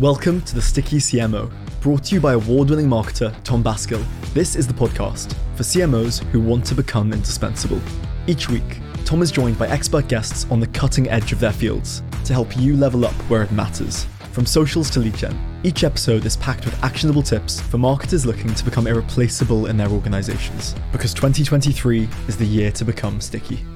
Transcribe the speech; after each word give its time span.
Welcome 0.00 0.40
to 0.42 0.54
the 0.54 0.62
Sticky 0.62 0.96
CMO, 0.96 1.52
brought 1.82 2.04
to 2.04 2.14
you 2.14 2.22
by 2.22 2.32
award 2.32 2.70
winning 2.70 2.88
marketer 2.88 3.34
Tom 3.44 3.62
Basgil. 3.62 4.02
This 4.32 4.56
is 4.56 4.66
the 4.66 4.72
podcast 4.72 5.34
for 5.54 5.62
CMOs 5.62 6.24
who 6.30 6.40
want 6.40 6.64
to 6.68 6.74
become 6.74 7.12
indispensable. 7.12 7.78
Each 8.26 8.48
week, 8.48 8.80
Tom 9.04 9.20
is 9.20 9.30
joined 9.30 9.58
by 9.58 9.68
expert 9.68 10.08
guests 10.08 10.46
on 10.50 10.58
the 10.58 10.68
cutting 10.68 11.10
edge 11.10 11.32
of 11.32 11.38
their 11.38 11.52
fields 11.52 12.02
to 12.24 12.32
help 12.32 12.56
you 12.56 12.78
level 12.78 13.04
up 13.04 13.12
where 13.28 13.42
it 13.42 13.52
matters. 13.52 14.06
From 14.32 14.46
socials 14.46 14.88
to 14.88 15.00
lead 15.00 15.16
gen, 15.16 15.38
each 15.64 15.84
episode 15.84 16.24
is 16.24 16.38
packed 16.38 16.64
with 16.64 16.82
actionable 16.82 17.22
tips 17.22 17.60
for 17.60 17.76
marketers 17.76 18.24
looking 18.24 18.54
to 18.54 18.64
become 18.64 18.86
irreplaceable 18.86 19.66
in 19.66 19.76
their 19.76 19.90
organizations. 19.90 20.74
Because 20.92 21.12
2023 21.12 22.08
is 22.26 22.38
the 22.38 22.46
year 22.46 22.72
to 22.72 22.86
become 22.86 23.20
sticky. 23.20 23.66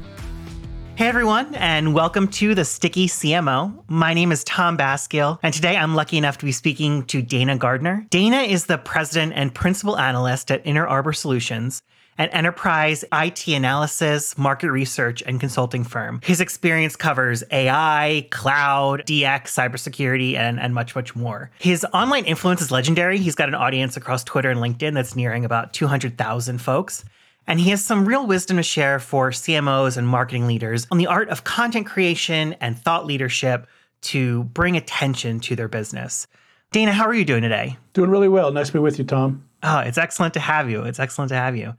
Hey 0.96 1.08
everyone, 1.08 1.56
and 1.56 1.92
welcome 1.92 2.28
to 2.28 2.54
the 2.54 2.64
Sticky 2.64 3.08
CMO. 3.08 3.82
My 3.88 4.14
name 4.14 4.30
is 4.30 4.44
Tom 4.44 4.78
Basgil, 4.78 5.40
and 5.42 5.52
today 5.52 5.76
I'm 5.76 5.96
lucky 5.96 6.16
enough 6.16 6.38
to 6.38 6.44
be 6.44 6.52
speaking 6.52 7.02
to 7.06 7.20
Dana 7.20 7.58
Gardner. 7.58 8.06
Dana 8.10 8.42
is 8.42 8.66
the 8.66 8.78
president 8.78 9.32
and 9.34 9.52
principal 9.52 9.98
analyst 9.98 10.52
at 10.52 10.64
Interarbor 10.64 11.12
Solutions, 11.12 11.82
an 12.16 12.28
enterprise 12.28 13.04
IT 13.12 13.48
analysis, 13.48 14.38
market 14.38 14.70
research, 14.70 15.20
and 15.26 15.40
consulting 15.40 15.82
firm. 15.82 16.20
His 16.22 16.40
experience 16.40 16.94
covers 16.94 17.42
AI, 17.50 18.28
cloud, 18.30 19.04
DX, 19.04 19.46
cybersecurity, 19.46 20.36
and, 20.36 20.60
and 20.60 20.74
much, 20.74 20.94
much 20.94 21.16
more. 21.16 21.50
His 21.58 21.84
online 21.92 22.24
influence 22.24 22.62
is 22.62 22.70
legendary. 22.70 23.18
He's 23.18 23.34
got 23.34 23.48
an 23.48 23.56
audience 23.56 23.96
across 23.96 24.22
Twitter 24.22 24.50
and 24.50 24.60
LinkedIn 24.60 24.94
that's 24.94 25.16
nearing 25.16 25.44
about 25.44 25.72
200,000 25.72 26.58
folks. 26.58 27.04
And 27.46 27.60
he 27.60 27.70
has 27.70 27.84
some 27.84 28.06
real 28.06 28.26
wisdom 28.26 28.56
to 28.56 28.62
share 28.62 28.98
for 28.98 29.30
CMOs 29.30 29.96
and 29.96 30.08
marketing 30.08 30.46
leaders 30.46 30.86
on 30.90 30.98
the 30.98 31.06
art 31.06 31.28
of 31.28 31.44
content 31.44 31.86
creation 31.86 32.54
and 32.60 32.78
thought 32.78 33.06
leadership 33.06 33.66
to 34.02 34.44
bring 34.44 34.76
attention 34.76 35.40
to 35.40 35.56
their 35.56 35.68
business. 35.68 36.26
Dana, 36.72 36.92
how 36.92 37.06
are 37.06 37.14
you 37.14 37.24
doing 37.24 37.42
today? 37.42 37.76
Doing 37.92 38.10
really 38.10 38.28
well. 38.28 38.50
Nice 38.50 38.68
to 38.68 38.72
be 38.72 38.78
with 38.78 38.98
you, 38.98 39.04
Tom. 39.04 39.44
Oh, 39.62 39.78
it's 39.78 39.98
excellent 39.98 40.34
to 40.34 40.40
have 40.40 40.68
you. 40.68 40.82
It's 40.82 40.98
excellent 40.98 41.28
to 41.30 41.36
have 41.36 41.56
you. 41.56 41.74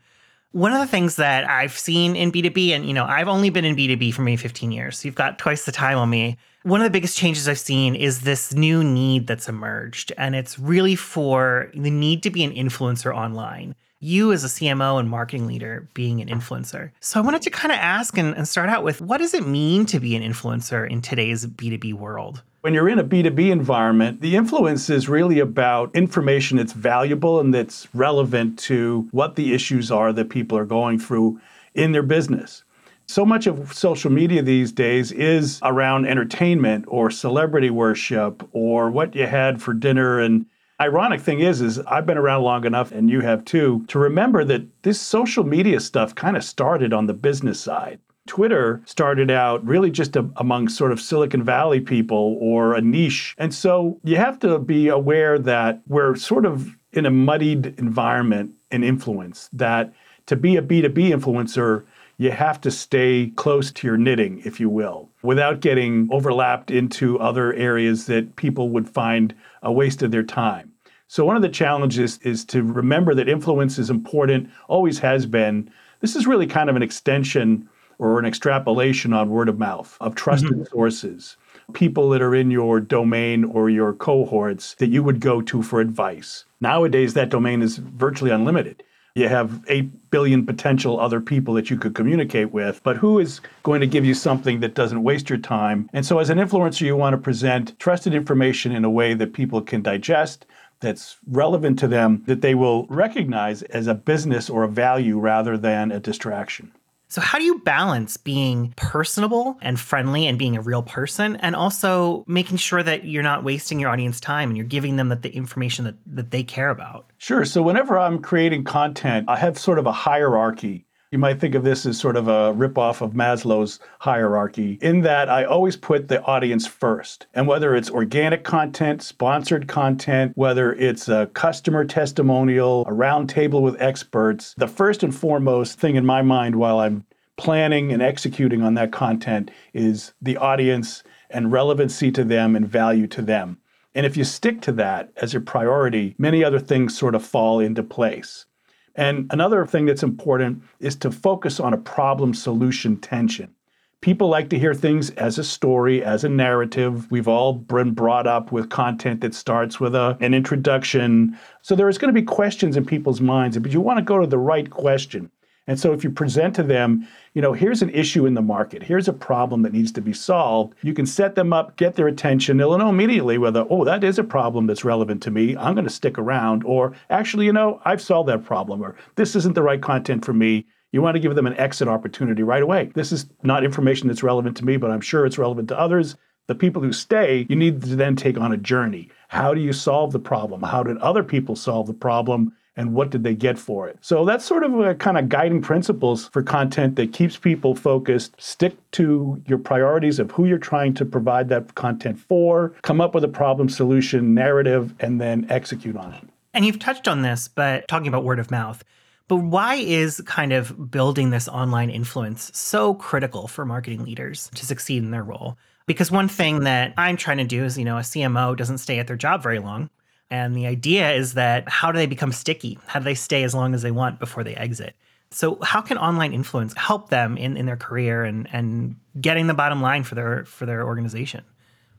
One 0.51 0.71
of 0.71 0.79
the 0.79 0.87
things 0.87 1.17
that 1.17 1.49
I've 1.49 1.77
seen 1.77 2.15
in 2.15 2.31
B2B, 2.31 2.69
and 2.69 2.87
you 2.87 2.93
know, 2.93 3.03
I've 3.03 3.27
only 3.27 3.49
been 3.49 3.65
in 3.65 3.75
B2B 3.75 4.13
for 4.13 4.21
maybe 4.21 4.37
15 4.37 4.71
years. 4.71 4.99
So 4.99 5.07
you've 5.07 5.15
got 5.15 5.37
twice 5.37 5.65
the 5.65 5.71
time 5.71 5.97
on 5.97 6.09
me. 6.09 6.37
One 6.63 6.79
of 6.79 6.85
the 6.85 6.91
biggest 6.91 7.17
changes 7.17 7.49
I've 7.49 7.59
seen 7.59 7.93
is 7.93 8.21
this 8.21 8.53
new 8.53 8.83
need 8.83 9.27
that's 9.27 9.49
emerged. 9.49 10.13
And 10.17 10.33
it's 10.33 10.57
really 10.57 10.95
for 10.95 11.69
the 11.73 11.91
need 11.91 12.23
to 12.23 12.29
be 12.29 12.43
an 12.43 12.53
influencer 12.53 13.13
online 13.13 13.75
you 14.05 14.31
as 14.31 14.43
a 14.43 14.47
CMO 14.47 14.99
and 14.99 15.09
marketing 15.09 15.47
leader 15.47 15.87
being 15.93 16.21
an 16.21 16.27
influencer. 16.27 16.91
So 16.99 17.19
I 17.19 17.23
wanted 17.23 17.41
to 17.41 17.49
kind 17.49 17.71
of 17.71 17.79
ask 17.79 18.17
and, 18.17 18.35
and, 18.35 18.47
start 18.47 18.69
out 18.69 18.83
with 18.83 19.01
what 19.01 19.17
does 19.17 19.33
it 19.33 19.47
mean 19.47 19.85
to 19.87 19.99
be 19.99 20.15
an 20.15 20.21
influencer 20.21 20.89
in 20.89 21.01
today's 21.01 21.45
B2B 21.45 21.93
world? 21.93 22.43
When 22.61 22.73
you're 22.73 22.89
in 22.89 22.99
a 22.99 23.03
B2B 23.03 23.51
environment, 23.51 24.21
the 24.21 24.35
influence 24.35 24.89
is 24.89 25.09
really 25.09 25.39
about 25.39 25.95
information 25.95 26.57
that's 26.57 26.73
valuable 26.73 27.39
and 27.39 27.53
that's 27.53 27.87
relevant 27.93 28.59
to 28.59 29.07
what 29.11 29.35
the 29.35 29.53
issues 29.53 29.91
are 29.91 30.13
that 30.13 30.29
people 30.29 30.57
are 30.57 30.65
going 30.65 30.99
through 30.99 31.39
in 31.73 31.91
their 31.91 32.03
business. 32.03 32.63
So 33.07 33.23
much 33.23 33.45
of 33.45 33.73
social 33.73 34.11
media 34.11 34.41
these 34.41 34.71
days 34.71 35.11
is 35.11 35.59
around 35.61 36.07
entertainment 36.07 36.85
or 36.87 37.11
celebrity 37.11 37.69
worship 37.69 38.47
or 38.51 38.89
what 38.89 39.15
you 39.15 39.27
had 39.27 39.61
for 39.61 39.73
dinner 39.73 40.19
and 40.19 40.47
Ironic 40.79 41.21
thing 41.21 41.39
is, 41.39 41.61
is 41.61 41.79
I've 41.79 42.05
been 42.05 42.17
around 42.17 42.43
long 42.43 42.65
enough, 42.65 42.91
and 42.91 43.09
you 43.09 43.21
have 43.21 43.45
too, 43.45 43.85
to 43.87 43.97
remember 43.97 44.43
that 44.43 44.83
this 44.83 44.99
social 44.99 45.45
media 45.45 45.79
stuff 45.79 46.13
kind 46.13 46.35
of 46.35 46.43
started 46.43 46.91
on 46.91 47.07
the 47.07 47.13
business 47.13 47.59
side. 47.59 47.99
Twitter 48.27 48.81
started 48.85 49.31
out 49.31 49.65
really 49.65 49.91
just 49.91 50.15
a, 50.15 50.29
among 50.37 50.67
sort 50.67 50.91
of 50.91 50.99
Silicon 50.99 51.43
Valley 51.43 51.79
people 51.79 52.37
or 52.41 52.73
a 52.73 52.81
niche. 52.81 53.35
And 53.37 53.53
so 53.53 53.99
you 54.03 54.17
have 54.17 54.39
to 54.39 54.59
be 54.59 54.87
aware 54.89 55.39
that 55.39 55.81
we're 55.87 56.15
sort 56.15 56.45
of 56.45 56.75
in 56.91 57.05
a 57.05 57.11
muddied 57.11 57.75
environment 57.77 58.51
and 58.71 58.83
influence, 58.83 59.49
that 59.53 59.93
to 60.25 60.35
be 60.35 60.57
a 60.57 60.61
B2B 60.61 61.11
influencer, 61.11 61.85
you 62.17 62.31
have 62.31 62.61
to 62.61 62.71
stay 62.71 63.31
close 63.35 63.71
to 63.71 63.87
your 63.87 63.97
knitting, 63.97 64.41
if 64.45 64.59
you 64.59 64.69
will, 64.69 65.09
without 65.21 65.59
getting 65.59 66.07
overlapped 66.11 66.71
into 66.71 67.19
other 67.19 67.53
areas 67.53 68.05
that 68.05 68.35
people 68.35 68.69
would 68.69 68.89
find 68.89 69.35
a 69.61 69.71
waste 69.71 70.01
of 70.01 70.11
their 70.11 70.23
time. 70.23 70.71
So, 71.07 71.25
one 71.25 71.35
of 71.35 71.41
the 71.41 71.49
challenges 71.49 72.17
is 72.19 72.45
to 72.45 72.63
remember 72.63 73.13
that 73.15 73.29
influence 73.29 73.77
is 73.77 73.89
important, 73.89 74.49
always 74.67 74.99
has 74.99 75.25
been. 75.25 75.69
This 75.99 76.15
is 76.15 76.27
really 76.27 76.47
kind 76.47 76.69
of 76.69 76.75
an 76.75 76.83
extension 76.83 77.69
or 77.99 78.19
an 78.19 78.25
extrapolation 78.25 79.13
on 79.13 79.29
word 79.29 79.49
of 79.49 79.59
mouth 79.59 79.97
of 80.01 80.15
trusted 80.15 80.51
mm-hmm. 80.51 80.63
sources, 80.63 81.37
people 81.73 82.09
that 82.09 82.21
are 82.21 82.35
in 82.35 82.51
your 82.51 82.79
domain 82.79 83.43
or 83.43 83.69
your 83.69 83.93
cohorts 83.93 84.75
that 84.75 84.87
you 84.87 85.03
would 85.03 85.19
go 85.19 85.41
to 85.41 85.61
for 85.61 85.79
advice. 85.79 86.45
Nowadays, 86.59 87.13
that 87.13 87.29
domain 87.29 87.61
is 87.61 87.77
virtually 87.77 88.31
unlimited. 88.31 88.83
You 89.15 89.29
have 89.29 89.63
8 89.69 90.11
billion 90.11 90.45
potential 90.45 90.99
other 90.99 91.21
people 91.21 91.53
that 91.53 91.69
you 91.69 91.77
could 91.77 91.95
communicate 91.95 92.51
with, 92.51 92.83
but 92.83 92.97
who 92.97 93.17
is 93.17 93.39
going 93.63 93.79
to 93.79 93.87
give 93.87 94.03
you 94.03 94.13
something 94.13 94.59
that 94.59 94.75
doesn't 94.75 95.03
waste 95.03 95.29
your 95.29 95.39
time? 95.39 95.89
And 95.93 96.05
so, 96.05 96.19
as 96.19 96.29
an 96.29 96.37
influencer, 96.37 96.81
you 96.81 96.97
want 96.97 97.13
to 97.13 97.17
present 97.17 97.79
trusted 97.79 98.13
information 98.13 98.73
in 98.73 98.83
a 98.83 98.89
way 98.89 99.13
that 99.13 99.31
people 99.31 99.61
can 99.61 99.81
digest, 99.81 100.45
that's 100.81 101.15
relevant 101.27 101.79
to 101.79 101.87
them, 101.87 102.23
that 102.25 102.41
they 102.41 102.55
will 102.55 102.87
recognize 102.87 103.61
as 103.63 103.87
a 103.87 103.95
business 103.95 104.49
or 104.49 104.63
a 104.63 104.67
value 104.67 105.17
rather 105.17 105.57
than 105.57 105.93
a 105.93 105.99
distraction. 106.01 106.73
So, 107.07 107.21
how 107.21 107.37
do 107.37 107.45
you 107.45 107.59
balance 107.59 108.17
being 108.17 108.73
personable 108.77 109.57
and 109.61 109.79
friendly 109.79 110.27
and 110.27 110.39
being 110.39 110.57
a 110.57 110.61
real 110.61 110.83
person, 110.83 111.35
and 111.37 111.55
also 111.55 112.23
making 112.27 112.57
sure 112.57 112.81
that 112.83 113.05
you're 113.05 113.23
not 113.23 113.43
wasting 113.43 113.79
your 113.79 113.89
audience 113.89 114.19
time 114.19 114.49
and 114.49 114.57
you're 114.57 114.65
giving 114.65 114.95
them 114.95 115.09
the, 115.09 115.15
the 115.15 115.35
information 115.35 115.85
that, 115.85 115.95
that 116.07 116.31
they 116.31 116.43
care 116.43 116.69
about? 116.69 117.11
Sure. 117.17 117.45
So, 117.45 117.61
whenever 117.61 117.97
I'm 117.97 118.19
creating 118.21 118.63
content, 118.63 119.29
I 119.29 119.37
have 119.37 119.57
sort 119.57 119.79
of 119.79 119.85
a 119.85 119.91
hierarchy 119.91 120.85
you 121.15 121.19
might 121.19 121.39
think 121.39 121.55
of 121.55 121.63
this 121.63 121.85
as 121.85 121.97
sort 121.97 122.17
of 122.17 122.27
a 122.27 122.53
ripoff 122.53 122.99
of 122.99 123.13
Maslow's 123.13 123.79
hierarchy, 123.99 124.77
in 124.81 124.99
that 125.03 125.29
I 125.29 125.45
always 125.45 125.77
put 125.77 126.09
the 126.09 126.21
audience 126.23 126.67
first. 126.67 127.25
And 127.33 127.47
whether 127.47 127.73
it's 127.73 127.89
organic 127.89 128.43
content, 128.43 129.01
sponsored 129.01 129.65
content, 129.65 130.33
whether 130.35 130.73
it's 130.73 131.07
a 131.07 131.27
customer 131.27 131.85
testimonial, 131.85 132.81
a 132.81 132.91
roundtable 132.91 133.61
with 133.61 133.81
experts, 133.81 134.55
the 134.57 134.67
first 134.67 135.03
and 135.03 135.15
foremost 135.15 135.79
thing 135.79 135.95
in 135.95 136.05
my 136.05 136.21
mind 136.21 136.57
while 136.57 136.79
I'm 136.79 137.05
planning 137.37 137.93
and 137.93 138.01
executing 138.01 138.61
on 138.61 138.73
that 138.73 138.91
content 138.91 139.51
is 139.73 140.13
the 140.21 140.35
audience 140.35 141.01
and 141.29 141.49
relevancy 141.49 142.11
to 142.11 142.25
them 142.25 142.57
and 142.57 142.67
value 142.67 143.07
to 143.07 143.21
them. 143.21 143.57
And 143.93 144.05
if 144.05 144.17
you 144.17 144.25
stick 144.25 144.59
to 144.63 144.73
that 144.73 145.13
as 145.15 145.31
your 145.31 145.41
priority, 145.41 146.13
many 146.17 146.43
other 146.43 146.59
things 146.59 146.97
sort 146.97 147.15
of 147.15 147.25
fall 147.25 147.61
into 147.61 147.83
place. 147.83 148.47
And 148.95 149.27
another 149.31 149.65
thing 149.65 149.85
that's 149.85 150.03
important 150.03 150.63
is 150.79 150.95
to 150.97 151.11
focus 151.11 151.59
on 151.59 151.73
a 151.73 151.77
problem 151.77 152.33
solution 152.33 152.97
tension. 152.97 153.53
People 154.01 154.29
like 154.29 154.49
to 154.49 154.59
hear 154.59 154.73
things 154.73 155.09
as 155.11 155.39
a 155.39 155.43
story, 155.43 156.03
as 156.03 156.23
a 156.23 156.29
narrative. 156.29 157.09
We've 157.09 157.27
all 157.27 157.53
been 157.53 157.91
brought 157.91 158.27
up 158.27 158.51
with 158.51 158.69
content 158.69 159.21
that 159.21 159.33
starts 159.33 159.79
with 159.79 159.95
a, 159.95 160.15
an 160.21 160.33
introduction. 160.33 161.37
So 161.61 161.75
there's 161.75 161.97
going 161.97 162.13
to 162.13 162.21
be 162.21 162.25
questions 162.25 162.77
in 162.77 162.85
people's 162.85 163.19
minds, 163.19 163.57
but 163.57 163.71
you 163.71 163.81
want 163.81 163.97
to 163.97 164.03
go 164.03 164.19
to 164.19 164.27
the 164.27 164.37
right 164.37 164.69
question. 164.69 165.31
And 165.67 165.79
so 165.79 165.93
if 165.93 166.03
you 166.03 166.11
present 166.11 166.55
to 166.55 166.63
them, 166.63 167.07
you 167.33 167.41
know, 167.41 167.53
here's 167.53 167.81
an 167.81 167.89
issue 167.89 168.25
in 168.25 168.35
the 168.35 168.41
market, 168.41 168.83
here's 168.83 169.07
a 169.07 169.13
problem 169.13 169.63
that 169.63 169.73
needs 169.73 169.91
to 169.93 170.01
be 170.01 170.13
solved, 170.13 170.75
you 170.83 170.93
can 170.93 171.07
set 171.07 171.33
them 171.33 171.53
up, 171.53 171.75
get 171.75 171.95
their 171.95 172.07
attention. 172.07 172.57
They'll 172.57 172.77
know 172.77 172.89
immediately 172.89 173.37
whether, 173.37 173.65
oh, 173.69 173.83
that 173.83 174.03
is 174.03 174.19
a 174.19 174.23
problem 174.23 174.67
that's 174.67 174.85
relevant 174.85 175.23
to 175.23 175.31
me. 175.31 175.57
I'm 175.57 175.73
going 175.73 175.87
to 175.87 175.93
stick 175.93 176.19
around. 176.19 176.63
Or 176.63 176.93
actually, 177.09 177.45
you 177.45 177.53
know, 177.53 177.81
I've 177.83 178.01
solved 178.01 178.29
that 178.29 178.45
problem. 178.45 178.81
Or 178.81 178.95
this 179.15 179.35
isn't 179.35 179.55
the 179.55 179.63
right 179.63 179.81
content 179.81 180.23
for 180.23 180.33
me. 180.33 180.67
You 180.91 181.01
want 181.01 181.15
to 181.15 181.19
give 181.19 181.35
them 181.35 181.47
an 181.47 181.57
exit 181.57 181.87
opportunity 181.87 182.43
right 182.43 182.63
away. 182.63 182.91
This 182.93 183.11
is 183.11 183.25
not 183.43 183.65
information 183.65 184.07
that's 184.07 184.23
relevant 184.23 184.55
to 184.57 184.65
me, 184.65 184.77
but 184.77 184.91
I'm 184.91 185.01
sure 185.01 185.25
it's 185.25 185.37
relevant 185.37 185.67
to 185.69 185.79
others. 185.79 186.15
The 186.47 186.55
people 186.55 186.81
who 186.81 186.93
stay, 186.93 187.47
you 187.49 187.55
need 187.55 187.81
to 187.81 187.95
then 187.95 188.15
take 188.15 188.37
on 188.37 188.53
a 188.53 188.57
journey. 188.57 189.09
How 189.29 189.55
do 189.55 189.59
you 189.59 189.73
solve 189.73 190.11
the 190.11 190.19
problem? 190.19 190.61
How 190.61 190.83
did 190.83 190.97
other 190.99 191.23
people 191.23 191.55
solve 191.55 191.87
the 191.87 191.93
problem? 191.93 192.53
And 192.77 192.93
what 192.93 193.09
did 193.09 193.23
they 193.23 193.35
get 193.35 193.57
for 193.57 193.87
it. 193.87 193.97
So 194.01 194.25
that's 194.25 194.43
sort 194.45 194.63
of 194.63 194.79
a 194.79 194.95
kind 194.95 195.17
of 195.17 195.29
guiding 195.29 195.61
principles 195.61 196.27
for 196.29 196.43
content 196.43 196.95
that 196.97 197.13
keeps 197.13 197.37
people 197.37 197.75
focused. 197.75 198.35
Stick 198.37 198.75
to 198.91 199.41
your 199.47 199.57
priorities 199.57 200.19
of 200.19 200.31
who 200.31 200.45
you're 200.45 200.57
trying 200.57 200.93
to 200.95 201.05
provide 201.05 201.49
that 201.49 201.75
content 201.75 202.19
for, 202.19 202.73
come 202.81 202.99
up 202.99 203.15
with 203.15 203.23
a 203.23 203.29
problem 203.29 203.69
solution 203.69 204.33
narrative, 204.33 204.93
and 204.99 205.21
then 205.21 205.45
execute 205.49 205.95
on 205.95 206.13
it. 206.13 206.23
And 206.53 206.65
you've 206.65 206.79
touched 206.79 207.07
on 207.07 207.21
this, 207.21 207.47
but 207.47 207.87
talking 207.87 208.07
about 208.07 208.23
word 208.23 208.39
of 208.39 208.51
mouth. 208.51 208.83
But 209.27 209.37
why 209.37 209.75
is 209.75 210.21
kind 210.25 210.53
of 210.53 210.91
building 210.91 211.31
this 211.31 211.47
online 211.47 211.89
influence 211.89 212.51
so 212.53 212.93
critical 212.93 213.47
for 213.47 213.65
marketing 213.65 214.05
leaders 214.05 214.51
to 214.53 214.65
succeed 214.65 215.01
in 215.01 215.11
their 215.11 215.23
role? 215.23 215.57
Because 215.87 216.11
one 216.11 216.27
thing 216.27 216.61
that 216.61 216.93
I'm 216.97 217.17
trying 217.17 217.37
to 217.37 217.43
do 217.43 217.63
is, 217.63 217.77
you 217.77 217.85
know, 217.85 217.97
a 217.97 218.01
CMO 218.01 218.55
doesn't 218.55 218.77
stay 218.79 218.99
at 218.99 219.07
their 219.07 219.15
job 219.15 219.41
very 219.41 219.59
long. 219.59 219.89
And 220.29 220.55
the 220.55 220.65
idea 220.65 221.11
is 221.11 221.33
that 221.33 221.69
how 221.69 221.91
do 221.91 221.97
they 221.97 222.07
become 222.07 222.31
sticky? 222.31 222.79
How 222.87 222.99
do 222.99 223.05
they 223.05 223.15
stay 223.15 223.43
as 223.43 223.53
long 223.53 223.73
as 223.73 223.81
they 223.81 223.91
want 223.91 224.19
before 224.19 224.43
they 224.43 224.55
exit? 224.55 224.95
So 225.31 225.59
how 225.61 225.81
can 225.81 225.97
online 225.97 226.33
influence 226.33 226.73
help 226.75 227.09
them 227.09 227.37
in, 227.37 227.57
in 227.57 227.65
their 227.65 227.77
career 227.77 228.23
and, 228.23 228.47
and 228.51 228.95
getting 229.19 229.47
the 229.47 229.53
bottom 229.53 229.81
line 229.81 230.03
for 230.03 230.15
their 230.15 230.45
for 230.45 230.65
their 230.65 230.85
organization? 230.85 231.43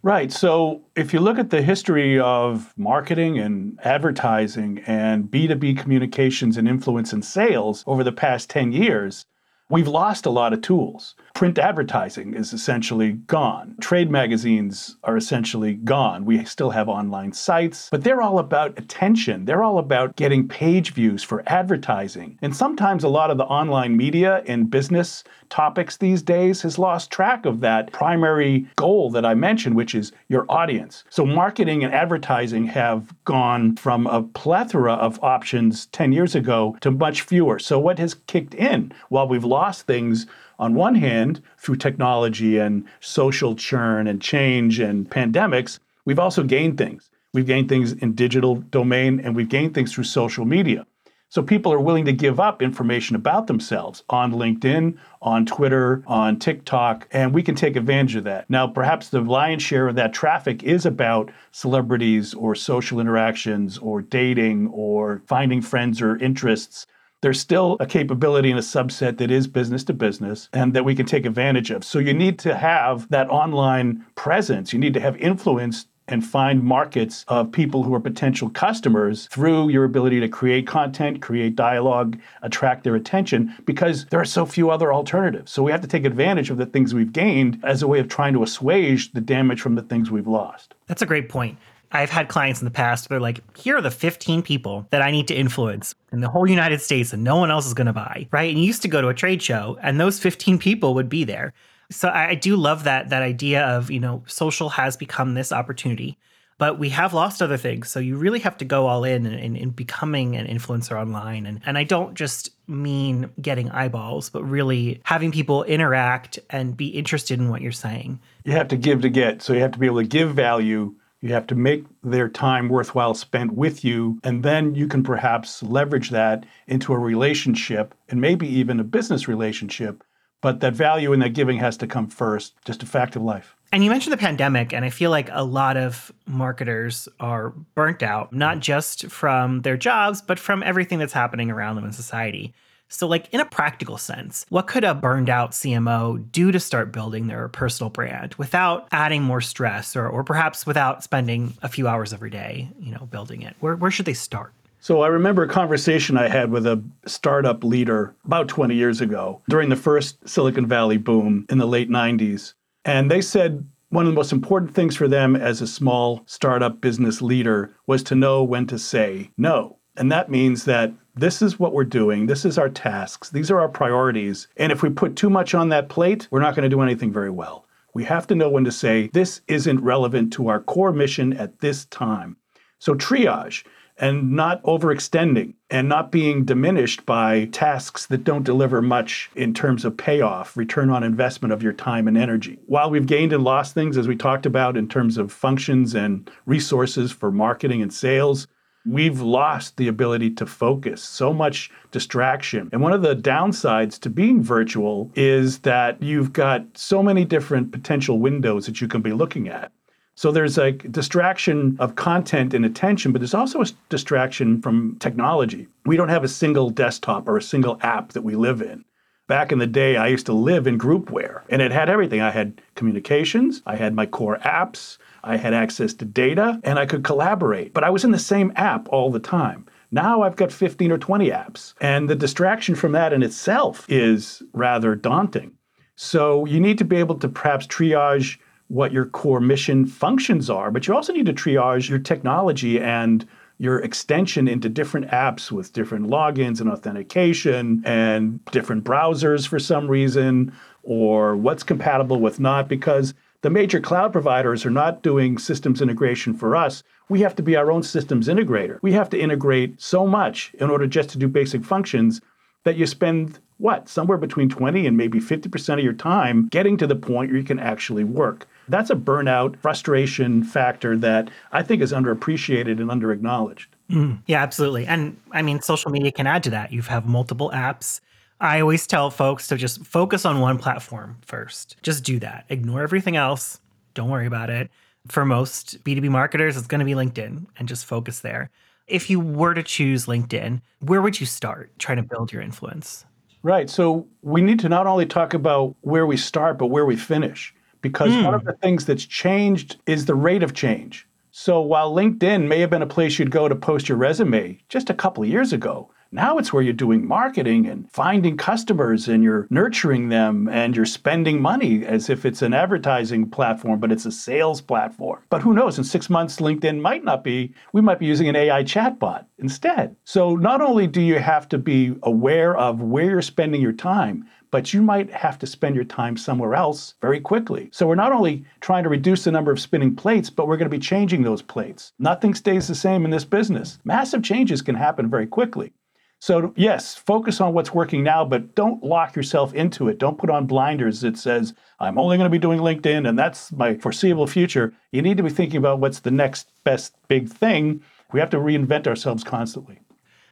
Right. 0.02 0.30
So 0.30 0.82
if 0.94 1.12
you 1.12 1.20
look 1.20 1.38
at 1.38 1.50
the 1.50 1.62
history 1.62 2.18
of 2.20 2.72
marketing 2.76 3.38
and 3.38 3.78
advertising 3.82 4.82
and 4.86 5.24
B2B 5.24 5.78
communications 5.78 6.56
and 6.56 6.68
influence 6.68 7.12
and 7.12 7.24
sales 7.24 7.82
over 7.86 8.04
the 8.04 8.12
past 8.12 8.48
10 8.48 8.72
years, 8.72 9.26
we've 9.68 9.88
lost 9.88 10.24
a 10.24 10.30
lot 10.30 10.52
of 10.52 10.60
tools. 10.60 11.16
Print 11.36 11.58
advertising 11.58 12.32
is 12.32 12.54
essentially 12.54 13.12
gone. 13.12 13.76
Trade 13.78 14.10
magazines 14.10 14.96
are 15.04 15.18
essentially 15.18 15.74
gone. 15.74 16.24
We 16.24 16.42
still 16.46 16.70
have 16.70 16.88
online 16.88 17.34
sites, 17.34 17.90
but 17.90 18.02
they're 18.02 18.22
all 18.22 18.38
about 18.38 18.78
attention. 18.78 19.44
They're 19.44 19.62
all 19.62 19.76
about 19.76 20.16
getting 20.16 20.48
page 20.48 20.94
views 20.94 21.22
for 21.22 21.42
advertising. 21.46 22.38
And 22.40 22.56
sometimes 22.56 23.04
a 23.04 23.10
lot 23.10 23.30
of 23.30 23.36
the 23.36 23.44
online 23.44 23.98
media 23.98 24.42
and 24.46 24.70
business 24.70 25.24
topics 25.50 25.98
these 25.98 26.22
days 26.22 26.62
has 26.62 26.78
lost 26.78 27.10
track 27.10 27.44
of 27.44 27.60
that 27.60 27.92
primary 27.92 28.66
goal 28.76 29.10
that 29.10 29.26
I 29.26 29.34
mentioned, 29.34 29.76
which 29.76 29.94
is 29.94 30.12
your 30.28 30.46
audience. 30.48 31.04
So 31.10 31.26
marketing 31.26 31.84
and 31.84 31.92
advertising 31.92 32.64
have 32.68 33.14
gone 33.26 33.76
from 33.76 34.06
a 34.06 34.22
plethora 34.22 34.94
of 34.94 35.22
options 35.22 35.84
10 35.88 36.12
years 36.12 36.34
ago 36.34 36.78
to 36.80 36.90
much 36.90 37.20
fewer. 37.20 37.58
So 37.58 37.78
what 37.78 37.98
has 37.98 38.14
kicked 38.26 38.54
in 38.54 38.90
while 39.10 39.28
we've 39.28 39.44
lost 39.44 39.86
things 39.86 40.24
on 40.58 40.74
one 40.74 40.94
hand, 40.94 41.40
through 41.58 41.76
technology 41.76 42.58
and 42.58 42.84
social 43.00 43.54
churn 43.54 44.06
and 44.06 44.20
change 44.20 44.78
and 44.78 45.08
pandemics, 45.10 45.78
we've 46.04 46.18
also 46.18 46.42
gained 46.42 46.78
things. 46.78 47.10
We've 47.32 47.46
gained 47.46 47.68
things 47.68 47.92
in 47.92 48.14
digital 48.14 48.56
domain 48.56 49.20
and 49.20 49.36
we've 49.36 49.48
gained 49.48 49.74
things 49.74 49.92
through 49.92 50.04
social 50.04 50.44
media. 50.44 50.86
So 51.28 51.42
people 51.42 51.72
are 51.72 51.80
willing 51.80 52.04
to 52.04 52.12
give 52.12 52.38
up 52.38 52.62
information 52.62 53.16
about 53.16 53.48
themselves 53.48 54.04
on 54.08 54.32
LinkedIn, 54.32 54.96
on 55.20 55.44
Twitter, 55.44 56.04
on 56.06 56.38
TikTok, 56.38 57.08
and 57.10 57.34
we 57.34 57.42
can 57.42 57.56
take 57.56 57.74
advantage 57.74 58.14
of 58.14 58.24
that. 58.24 58.48
Now, 58.48 58.68
perhaps 58.68 59.08
the 59.08 59.20
lion's 59.20 59.62
share 59.62 59.88
of 59.88 59.96
that 59.96 60.12
traffic 60.12 60.62
is 60.62 60.86
about 60.86 61.32
celebrities 61.50 62.32
or 62.32 62.54
social 62.54 63.00
interactions 63.00 63.76
or 63.76 64.02
dating 64.02 64.68
or 64.68 65.20
finding 65.26 65.60
friends 65.60 66.00
or 66.00 66.16
interests 66.16 66.86
there's 67.22 67.40
still 67.40 67.76
a 67.80 67.86
capability 67.86 68.50
in 68.50 68.56
a 68.56 68.60
subset 68.60 69.18
that 69.18 69.30
is 69.30 69.46
business 69.46 69.84
to 69.84 69.92
business 69.92 70.48
and 70.52 70.74
that 70.74 70.84
we 70.84 70.94
can 70.94 71.06
take 71.06 71.26
advantage 71.26 71.70
of. 71.70 71.84
So 71.84 71.98
you 71.98 72.14
need 72.14 72.38
to 72.40 72.54
have 72.54 73.08
that 73.10 73.28
online 73.30 74.04
presence. 74.14 74.72
You 74.72 74.78
need 74.78 74.94
to 74.94 75.00
have 75.00 75.16
influence 75.16 75.86
and 76.08 76.24
find 76.24 76.62
markets 76.62 77.24
of 77.28 77.50
people 77.50 77.82
who 77.82 77.94
are 77.94 78.00
potential 78.00 78.48
customers 78.50 79.26
through 79.26 79.70
your 79.70 79.84
ability 79.84 80.20
to 80.20 80.28
create 80.28 80.66
content, 80.66 81.20
create 81.20 81.56
dialogue, 81.56 82.18
attract 82.42 82.84
their 82.84 82.94
attention, 82.94 83.52
because 83.64 84.06
there 84.06 84.20
are 84.20 84.24
so 84.24 84.46
few 84.46 84.70
other 84.70 84.92
alternatives. 84.92 85.50
So 85.50 85.62
we 85.62 85.72
have 85.72 85.80
to 85.80 85.88
take 85.88 86.04
advantage 86.04 86.50
of 86.50 86.58
the 86.58 86.66
things 86.66 86.94
we've 86.94 87.12
gained 87.12 87.60
as 87.64 87.82
a 87.82 87.88
way 87.88 87.98
of 87.98 88.08
trying 88.08 88.34
to 88.34 88.44
assuage 88.44 89.12
the 89.12 89.20
damage 89.20 89.60
from 89.60 89.74
the 89.74 89.82
things 89.82 90.10
we've 90.10 90.28
lost. 90.28 90.74
That's 90.86 91.02
a 91.02 91.06
great 91.06 91.28
point. 91.28 91.58
I've 91.92 92.10
had 92.10 92.28
clients 92.28 92.60
in 92.60 92.64
the 92.64 92.70
past, 92.70 93.08
they're 93.08 93.20
like, 93.20 93.40
here 93.56 93.76
are 93.76 93.82
the 93.82 93.90
15 93.90 94.42
people 94.42 94.86
that 94.90 95.02
I 95.02 95.10
need 95.10 95.28
to 95.28 95.34
influence 95.34 95.94
in 96.12 96.20
the 96.20 96.28
whole 96.28 96.48
United 96.48 96.80
States 96.80 97.12
and 97.12 97.22
no 97.22 97.36
one 97.36 97.50
else 97.50 97.66
is 97.66 97.74
going 97.74 97.86
to 97.86 97.92
buy, 97.92 98.28
right? 98.30 98.50
And 98.50 98.58
you 98.58 98.66
used 98.66 98.82
to 98.82 98.88
go 98.88 99.00
to 99.00 99.08
a 99.08 99.14
trade 99.14 99.42
show 99.42 99.78
and 99.82 100.00
those 100.00 100.18
15 100.18 100.58
people 100.58 100.94
would 100.94 101.08
be 101.08 101.24
there. 101.24 101.52
So 101.90 102.08
I, 102.08 102.34
do 102.34 102.56
love 102.56 102.84
that 102.84 103.10
that 103.10 103.22
idea 103.22 103.64
of, 103.64 103.90
you 103.90 104.00
know, 104.00 104.24
social 104.26 104.70
has 104.70 104.96
become 104.96 105.34
this 105.34 105.52
opportunity, 105.52 106.18
but 106.58 106.80
we 106.80 106.88
have 106.88 107.14
lost 107.14 107.40
other 107.40 107.56
things. 107.56 107.88
So 107.88 108.00
you 108.00 108.16
really 108.16 108.40
have 108.40 108.56
to 108.58 108.64
go 108.64 108.88
all 108.88 109.04
in 109.04 109.24
in, 109.24 109.54
in 109.54 109.70
becoming 109.70 110.34
an 110.34 110.46
influencer 110.48 111.00
online. 111.00 111.46
And, 111.46 111.60
and 111.64 111.78
I 111.78 111.84
don't 111.84 112.14
just 112.14 112.50
mean 112.66 113.30
getting 113.40 113.70
eyeballs, 113.70 114.30
but 114.30 114.42
really 114.42 115.00
having 115.04 115.30
people 115.30 115.62
interact 115.62 116.40
and 116.50 116.76
be 116.76 116.88
interested 116.88 117.38
in 117.38 117.50
what 117.50 117.62
you're 117.62 117.70
saying. 117.70 118.18
You 118.44 118.52
have 118.52 118.68
to 118.68 118.76
give 118.76 119.02
to 119.02 119.08
get. 119.08 119.42
So 119.42 119.52
you 119.52 119.60
have 119.60 119.72
to 119.72 119.78
be 119.78 119.86
able 119.86 120.00
to 120.00 120.08
give 120.08 120.34
value 120.34 120.96
you 121.26 121.34
have 121.34 121.46
to 121.48 121.54
make 121.54 121.84
their 122.02 122.28
time 122.28 122.68
worthwhile 122.68 123.14
spent 123.14 123.52
with 123.52 123.84
you, 123.84 124.18
and 124.24 124.42
then 124.42 124.74
you 124.74 124.86
can 124.86 125.02
perhaps 125.02 125.62
leverage 125.62 126.10
that 126.10 126.44
into 126.66 126.92
a 126.92 126.98
relationship 126.98 127.94
and 128.08 128.20
maybe 128.20 128.46
even 128.46 128.80
a 128.80 128.84
business 128.84 129.28
relationship. 129.28 130.02
But 130.42 130.60
that 130.60 130.74
value 130.74 131.12
and 131.12 131.22
that 131.22 131.30
giving 131.30 131.58
has 131.58 131.76
to 131.78 131.86
come 131.86 132.08
first, 132.08 132.54
just 132.64 132.82
a 132.82 132.86
fact 132.86 133.16
of 133.16 133.22
life. 133.22 133.56
And 133.72 133.82
you 133.82 133.90
mentioned 133.90 134.12
the 134.12 134.18
pandemic, 134.18 134.72
and 134.72 134.84
I 134.84 134.90
feel 134.90 135.10
like 135.10 135.28
a 135.32 135.42
lot 135.42 135.76
of 135.76 136.12
marketers 136.26 137.08
are 137.18 137.50
burnt 137.74 138.02
out, 138.02 138.32
not 138.32 138.60
just 138.60 139.06
from 139.06 139.62
their 139.62 139.76
jobs, 139.76 140.22
but 140.22 140.38
from 140.38 140.62
everything 140.62 140.98
that's 140.98 141.12
happening 141.12 141.50
around 141.50 141.76
them 141.76 141.84
in 141.84 141.92
society. 141.92 142.54
So, 142.88 143.06
like 143.06 143.28
in 143.32 143.40
a 143.40 143.44
practical 143.44 143.98
sense, 143.98 144.46
what 144.48 144.66
could 144.66 144.84
a 144.84 144.94
burned 144.94 145.28
out 145.28 145.52
CMO 145.52 146.30
do 146.30 146.52
to 146.52 146.60
start 146.60 146.92
building 146.92 147.26
their 147.26 147.48
personal 147.48 147.90
brand 147.90 148.34
without 148.34 148.86
adding 148.92 149.22
more 149.22 149.40
stress 149.40 149.96
or, 149.96 150.08
or 150.08 150.22
perhaps 150.22 150.66
without 150.66 151.02
spending 151.02 151.54
a 151.62 151.68
few 151.68 151.88
hours 151.88 152.12
every 152.12 152.30
day, 152.30 152.68
you 152.78 152.92
know, 152.92 153.06
building 153.06 153.42
it? 153.42 153.56
Where, 153.60 153.76
where 153.76 153.90
should 153.90 154.06
they 154.06 154.14
start? 154.14 154.52
So 154.78 155.00
I 155.00 155.08
remember 155.08 155.42
a 155.42 155.48
conversation 155.48 156.16
I 156.16 156.28
had 156.28 156.50
with 156.50 156.64
a 156.64 156.80
startup 157.06 157.64
leader 157.64 158.14
about 158.24 158.46
20 158.46 158.74
years 158.74 159.00
ago 159.00 159.42
during 159.48 159.68
the 159.68 159.74
first 159.74 160.28
Silicon 160.28 160.66
Valley 160.66 160.96
boom 160.96 161.44
in 161.48 161.58
the 161.58 161.66
late 161.66 161.90
90s. 161.90 162.54
And 162.84 163.10
they 163.10 163.20
said 163.20 163.66
one 163.88 164.06
of 164.06 164.12
the 164.12 164.16
most 164.16 164.32
important 164.32 164.74
things 164.74 164.94
for 164.94 165.08
them 165.08 165.34
as 165.34 165.60
a 165.60 165.66
small 165.66 166.22
startup 166.26 166.80
business 166.80 167.20
leader 167.20 167.74
was 167.86 168.02
to 168.04 168.14
know 168.14 168.44
when 168.44 168.66
to 168.68 168.78
say 168.78 169.30
no. 169.36 169.78
And 169.96 170.12
that 170.12 170.30
means 170.30 170.64
that 170.64 170.92
this 171.14 171.40
is 171.40 171.58
what 171.58 171.72
we're 171.72 171.84
doing. 171.84 172.26
This 172.26 172.44
is 172.44 172.58
our 172.58 172.68
tasks. 172.68 173.30
These 173.30 173.50
are 173.50 173.58
our 173.58 173.68
priorities. 173.68 174.48
And 174.56 174.70
if 174.70 174.82
we 174.82 174.90
put 174.90 175.16
too 175.16 175.30
much 175.30 175.54
on 175.54 175.70
that 175.70 175.88
plate, 175.88 176.28
we're 176.30 176.40
not 176.40 176.54
going 176.54 176.68
to 176.68 176.74
do 176.74 176.82
anything 176.82 177.12
very 177.12 177.30
well. 177.30 177.64
We 177.94 178.04
have 178.04 178.26
to 178.26 178.34
know 178.34 178.50
when 178.50 178.64
to 178.64 178.72
say, 178.72 179.08
this 179.14 179.40
isn't 179.48 179.80
relevant 179.80 180.32
to 180.34 180.48
our 180.48 180.60
core 180.60 180.92
mission 180.92 181.32
at 181.32 181.60
this 181.60 181.86
time. 181.86 182.36
So 182.78 182.94
triage 182.94 183.64
and 183.98 184.32
not 184.32 184.62
overextending 184.64 185.54
and 185.70 185.88
not 185.88 186.12
being 186.12 186.44
diminished 186.44 187.06
by 187.06 187.46
tasks 187.46 188.04
that 188.06 188.24
don't 188.24 188.44
deliver 188.44 188.82
much 188.82 189.30
in 189.34 189.54
terms 189.54 189.86
of 189.86 189.96
payoff, 189.96 190.54
return 190.56 190.90
on 190.90 191.02
investment 191.02 191.52
of 191.52 191.62
your 191.62 191.72
time 191.72 192.06
and 192.06 192.18
energy. 192.18 192.58
While 192.66 192.90
we've 192.90 193.06
gained 193.06 193.32
and 193.32 193.42
lost 193.42 193.72
things, 193.72 193.96
as 193.96 194.06
we 194.06 194.16
talked 194.16 194.44
about 194.44 194.76
in 194.76 194.88
terms 194.88 195.16
of 195.16 195.32
functions 195.32 195.94
and 195.94 196.30
resources 196.44 197.10
for 197.10 197.32
marketing 197.32 197.80
and 197.80 197.92
sales, 197.92 198.46
we've 198.86 199.20
lost 199.20 199.76
the 199.76 199.88
ability 199.88 200.30
to 200.30 200.46
focus, 200.46 201.02
so 201.02 201.32
much 201.32 201.70
distraction. 201.90 202.68
And 202.72 202.80
one 202.80 202.92
of 202.92 203.02
the 203.02 203.16
downsides 203.16 203.98
to 204.00 204.10
being 204.10 204.42
virtual 204.42 205.10
is 205.14 205.60
that 205.60 206.02
you've 206.02 206.32
got 206.32 206.64
so 206.76 207.02
many 207.02 207.24
different 207.24 207.72
potential 207.72 208.18
windows 208.18 208.66
that 208.66 208.80
you 208.80 208.88
can 208.88 209.02
be 209.02 209.12
looking 209.12 209.48
at. 209.48 209.72
So 210.14 210.32
there's 210.32 210.56
a 210.56 210.72
distraction 210.72 211.76
of 211.78 211.94
content 211.96 212.54
and 212.54 212.64
attention, 212.64 213.12
but 213.12 213.20
there's 213.20 213.34
also 213.34 213.60
a 213.60 213.66
distraction 213.90 214.62
from 214.62 214.96
technology. 214.98 215.68
We 215.84 215.98
don't 215.98 216.08
have 216.08 216.24
a 216.24 216.28
single 216.28 216.70
desktop 216.70 217.28
or 217.28 217.36
a 217.36 217.42
single 217.42 217.78
app 217.82 218.12
that 218.12 218.22
we 218.22 218.34
live 218.34 218.62
in. 218.62 218.84
Back 219.28 219.50
in 219.50 219.58
the 219.58 219.66
day, 219.66 219.96
I 219.96 220.06
used 220.06 220.26
to 220.26 220.32
live 220.32 220.68
in 220.68 220.78
groupware 220.78 221.42
and 221.48 221.60
it 221.60 221.72
had 221.72 221.90
everything. 221.90 222.20
I 222.20 222.30
had 222.30 222.62
communications, 222.76 223.60
I 223.66 223.74
had 223.74 223.92
my 223.92 224.06
core 224.06 224.38
apps, 224.44 224.98
I 225.24 225.36
had 225.36 225.52
access 225.52 225.92
to 225.94 226.04
data, 226.04 226.60
and 226.62 226.78
I 226.78 226.86
could 226.86 227.02
collaborate. 227.02 227.74
But 227.74 227.82
I 227.82 227.90
was 227.90 228.04
in 228.04 228.12
the 228.12 228.20
same 228.20 228.52
app 228.54 228.88
all 228.90 229.10
the 229.10 229.18
time. 229.18 229.66
Now 229.90 230.22
I've 230.22 230.36
got 230.36 230.52
15 230.52 230.92
or 230.92 230.98
20 230.98 231.30
apps, 231.30 231.74
and 231.80 232.08
the 232.08 232.14
distraction 232.14 232.76
from 232.76 232.92
that 232.92 233.12
in 233.12 233.24
itself 233.24 233.84
is 233.88 234.42
rather 234.52 234.94
daunting. 234.94 235.52
So 235.96 236.44
you 236.44 236.60
need 236.60 236.78
to 236.78 236.84
be 236.84 236.96
able 236.96 237.18
to 237.18 237.28
perhaps 237.28 237.66
triage 237.66 238.38
what 238.68 238.92
your 238.92 239.06
core 239.06 239.40
mission 239.40 239.86
functions 239.86 240.48
are, 240.50 240.70
but 240.70 240.86
you 240.86 240.94
also 240.94 241.12
need 241.12 241.26
to 241.26 241.32
triage 241.32 241.88
your 241.88 241.98
technology 241.98 242.80
and 242.80 243.26
your 243.58 243.78
extension 243.78 244.48
into 244.48 244.68
different 244.68 245.08
apps 245.08 245.50
with 245.50 245.72
different 245.72 246.08
logins 246.08 246.60
and 246.60 246.70
authentication 246.70 247.82
and 247.86 248.44
different 248.46 248.84
browsers 248.84 249.46
for 249.46 249.58
some 249.58 249.88
reason, 249.88 250.52
or 250.82 251.36
what's 251.36 251.62
compatible 251.62 252.20
with 252.20 252.38
not, 252.38 252.68
because 252.68 253.14
the 253.42 253.50
major 253.50 253.80
cloud 253.80 254.12
providers 254.12 254.66
are 254.66 254.70
not 254.70 255.02
doing 255.02 255.38
systems 255.38 255.80
integration 255.80 256.34
for 256.34 256.56
us. 256.56 256.82
We 257.08 257.20
have 257.20 257.36
to 257.36 257.42
be 257.42 257.56
our 257.56 257.70
own 257.70 257.82
systems 257.82 258.28
integrator. 258.28 258.78
We 258.82 258.92
have 258.92 259.08
to 259.10 259.18
integrate 259.18 259.80
so 259.80 260.06
much 260.06 260.52
in 260.58 260.70
order 260.70 260.86
just 260.86 261.10
to 261.10 261.18
do 261.18 261.28
basic 261.28 261.64
functions 261.64 262.20
that 262.64 262.76
you 262.76 262.86
spend 262.86 263.38
what? 263.58 263.88
Somewhere 263.88 264.18
between 264.18 264.48
20 264.48 264.86
and 264.86 264.96
maybe 264.96 265.18
50% 265.18 265.74
of 265.74 265.84
your 265.84 265.92
time 265.92 266.48
getting 266.48 266.76
to 266.76 266.86
the 266.86 266.96
point 266.96 267.30
where 267.30 267.38
you 267.38 267.44
can 267.44 267.58
actually 267.58 268.04
work. 268.04 268.46
That's 268.68 268.90
a 268.90 268.96
burnout, 268.96 269.56
frustration 269.58 270.42
factor 270.42 270.96
that 270.98 271.30
I 271.52 271.62
think 271.62 271.82
is 271.82 271.92
underappreciated 271.92 272.80
and 272.80 272.90
underacknowledged. 272.90 273.66
Mm, 273.90 274.22
yeah, 274.26 274.42
absolutely. 274.42 274.86
And 274.86 275.16
I 275.32 275.42
mean, 275.42 275.60
social 275.60 275.90
media 275.90 276.10
can 276.10 276.26
add 276.26 276.42
to 276.44 276.50
that. 276.50 276.72
You 276.72 276.82
have 276.82 277.06
multiple 277.06 277.50
apps 277.54 278.00
I 278.40 278.60
always 278.60 278.86
tell 278.86 279.10
folks 279.10 279.48
to 279.48 279.56
just 279.56 279.84
focus 279.84 280.26
on 280.26 280.40
one 280.40 280.58
platform 280.58 281.16
first. 281.22 281.76
Just 281.82 282.04
do 282.04 282.18
that. 282.20 282.44
Ignore 282.48 282.82
everything 282.82 283.16
else. 283.16 283.60
Don't 283.94 284.10
worry 284.10 284.26
about 284.26 284.50
it. 284.50 284.70
For 285.08 285.24
most 285.24 285.82
B2B 285.84 286.10
marketers, 286.10 286.56
it's 286.56 286.66
going 286.66 286.80
to 286.80 286.84
be 286.84 286.92
LinkedIn 286.92 287.46
and 287.58 287.68
just 287.68 287.86
focus 287.86 288.20
there. 288.20 288.50
If 288.86 289.08
you 289.08 289.20
were 289.20 289.54
to 289.54 289.62
choose 289.62 290.06
LinkedIn, 290.06 290.60
where 290.80 291.00
would 291.00 291.18
you 291.18 291.26
start 291.26 291.70
trying 291.78 291.96
to 291.96 292.02
build 292.02 292.32
your 292.32 292.42
influence? 292.42 293.06
Right. 293.42 293.70
So 293.70 294.06
we 294.22 294.42
need 294.42 294.58
to 294.60 294.68
not 294.68 294.86
only 294.86 295.06
talk 295.06 295.32
about 295.32 295.74
where 295.80 296.06
we 296.06 296.16
start, 296.16 296.58
but 296.58 296.66
where 296.66 296.84
we 296.84 296.96
finish 296.96 297.54
because 297.88 298.10
one 298.10 298.24
hmm. 298.24 298.34
of 298.34 298.44
the 298.44 298.54
things 298.54 298.84
that's 298.84 299.04
changed 299.04 299.76
is 299.86 300.06
the 300.06 300.14
rate 300.14 300.42
of 300.42 300.54
change. 300.54 301.06
So 301.30 301.60
while 301.60 301.94
LinkedIn 301.94 302.48
may 302.48 302.60
have 302.60 302.70
been 302.70 302.82
a 302.82 302.86
place 302.86 303.18
you'd 303.18 303.30
go 303.30 303.48
to 303.48 303.54
post 303.54 303.88
your 303.88 303.98
resume 303.98 304.58
just 304.68 304.90
a 304.90 304.94
couple 304.94 305.22
of 305.22 305.28
years 305.28 305.52
ago, 305.52 305.90
now 306.12 306.38
it's 306.38 306.52
where 306.52 306.62
you're 306.62 306.72
doing 306.72 307.06
marketing 307.06 307.66
and 307.66 307.90
finding 307.90 308.36
customers 308.36 309.08
and 309.08 309.22
you're 309.22 309.46
nurturing 309.50 310.08
them 310.08 310.48
and 310.48 310.74
you're 310.74 310.86
spending 310.86 311.42
money 311.42 311.84
as 311.84 312.08
if 312.08 312.24
it's 312.24 312.42
an 312.42 312.54
advertising 312.54 313.28
platform, 313.28 313.80
but 313.80 313.92
it's 313.92 314.06
a 314.06 314.12
sales 314.12 314.60
platform. 314.60 315.20
But 315.28 315.42
who 315.42 315.52
knows? 315.52 315.78
In 315.78 315.84
six 315.84 316.08
months, 316.08 316.36
LinkedIn 316.36 316.80
might 316.80 317.04
not 317.04 317.22
be, 317.22 317.52
we 317.72 317.80
might 317.80 317.98
be 317.98 318.06
using 318.06 318.28
an 318.28 318.36
AI 318.36 318.62
chatbot 318.62 319.26
instead. 319.38 319.94
So 320.04 320.36
not 320.36 320.60
only 320.60 320.86
do 320.86 321.02
you 321.02 321.18
have 321.18 321.48
to 321.50 321.58
be 321.58 321.94
aware 322.02 322.56
of 322.56 322.80
where 322.80 323.10
you're 323.10 323.22
spending 323.22 323.60
your 323.60 323.72
time, 323.72 324.26
but 324.50 324.72
you 324.72 324.82
might 324.82 325.10
have 325.12 325.38
to 325.38 325.46
spend 325.46 325.74
your 325.74 325.84
time 325.84 326.16
somewhere 326.16 326.54
else 326.54 326.94
very 327.00 327.20
quickly. 327.20 327.68
So 327.72 327.86
we're 327.86 327.94
not 327.94 328.12
only 328.12 328.44
trying 328.60 328.84
to 328.84 328.88
reduce 328.88 329.24
the 329.24 329.32
number 329.32 329.52
of 329.52 329.60
spinning 329.60 329.94
plates, 329.96 330.30
but 330.30 330.48
we're 330.48 330.56
going 330.56 330.70
to 330.70 330.76
be 330.76 330.80
changing 330.80 331.22
those 331.22 331.42
plates. 331.42 331.92
Nothing 331.98 332.34
stays 332.34 332.68
the 332.68 332.74
same 332.74 333.04
in 333.04 333.10
this 333.10 333.24
business. 333.24 333.78
Massive 333.84 334.22
changes 334.22 334.62
can 334.62 334.74
happen 334.74 335.10
very 335.10 335.26
quickly. 335.26 335.72
So, 336.18 336.54
yes, 336.56 336.94
focus 336.94 337.40
on 337.40 337.52
what's 337.52 337.74
working 337.74 338.02
now, 338.02 338.24
but 338.24 338.54
don't 338.54 338.82
lock 338.82 339.14
yourself 339.14 339.52
into 339.52 339.88
it. 339.88 339.98
Don't 339.98 340.18
put 340.18 340.30
on 340.30 340.46
blinders 340.46 341.02
that 341.02 341.18
says, 341.18 341.52
I'm 341.78 341.98
only 341.98 342.16
going 342.16 342.26
to 342.26 342.30
be 342.30 342.38
doing 342.38 342.60
LinkedIn 342.60 343.06
and 343.06 343.18
that's 343.18 343.52
my 343.52 343.76
foreseeable 343.76 344.26
future. 344.26 344.72
You 344.92 345.02
need 345.02 345.18
to 345.18 345.22
be 345.22 345.30
thinking 345.30 345.58
about 345.58 345.78
what's 345.78 346.00
the 346.00 346.10
next 346.10 346.48
best 346.64 346.94
big 347.08 347.28
thing. 347.28 347.82
We 348.12 348.20
have 348.20 348.30
to 348.30 348.38
reinvent 348.38 348.86
ourselves 348.86 349.24
constantly. 349.24 349.80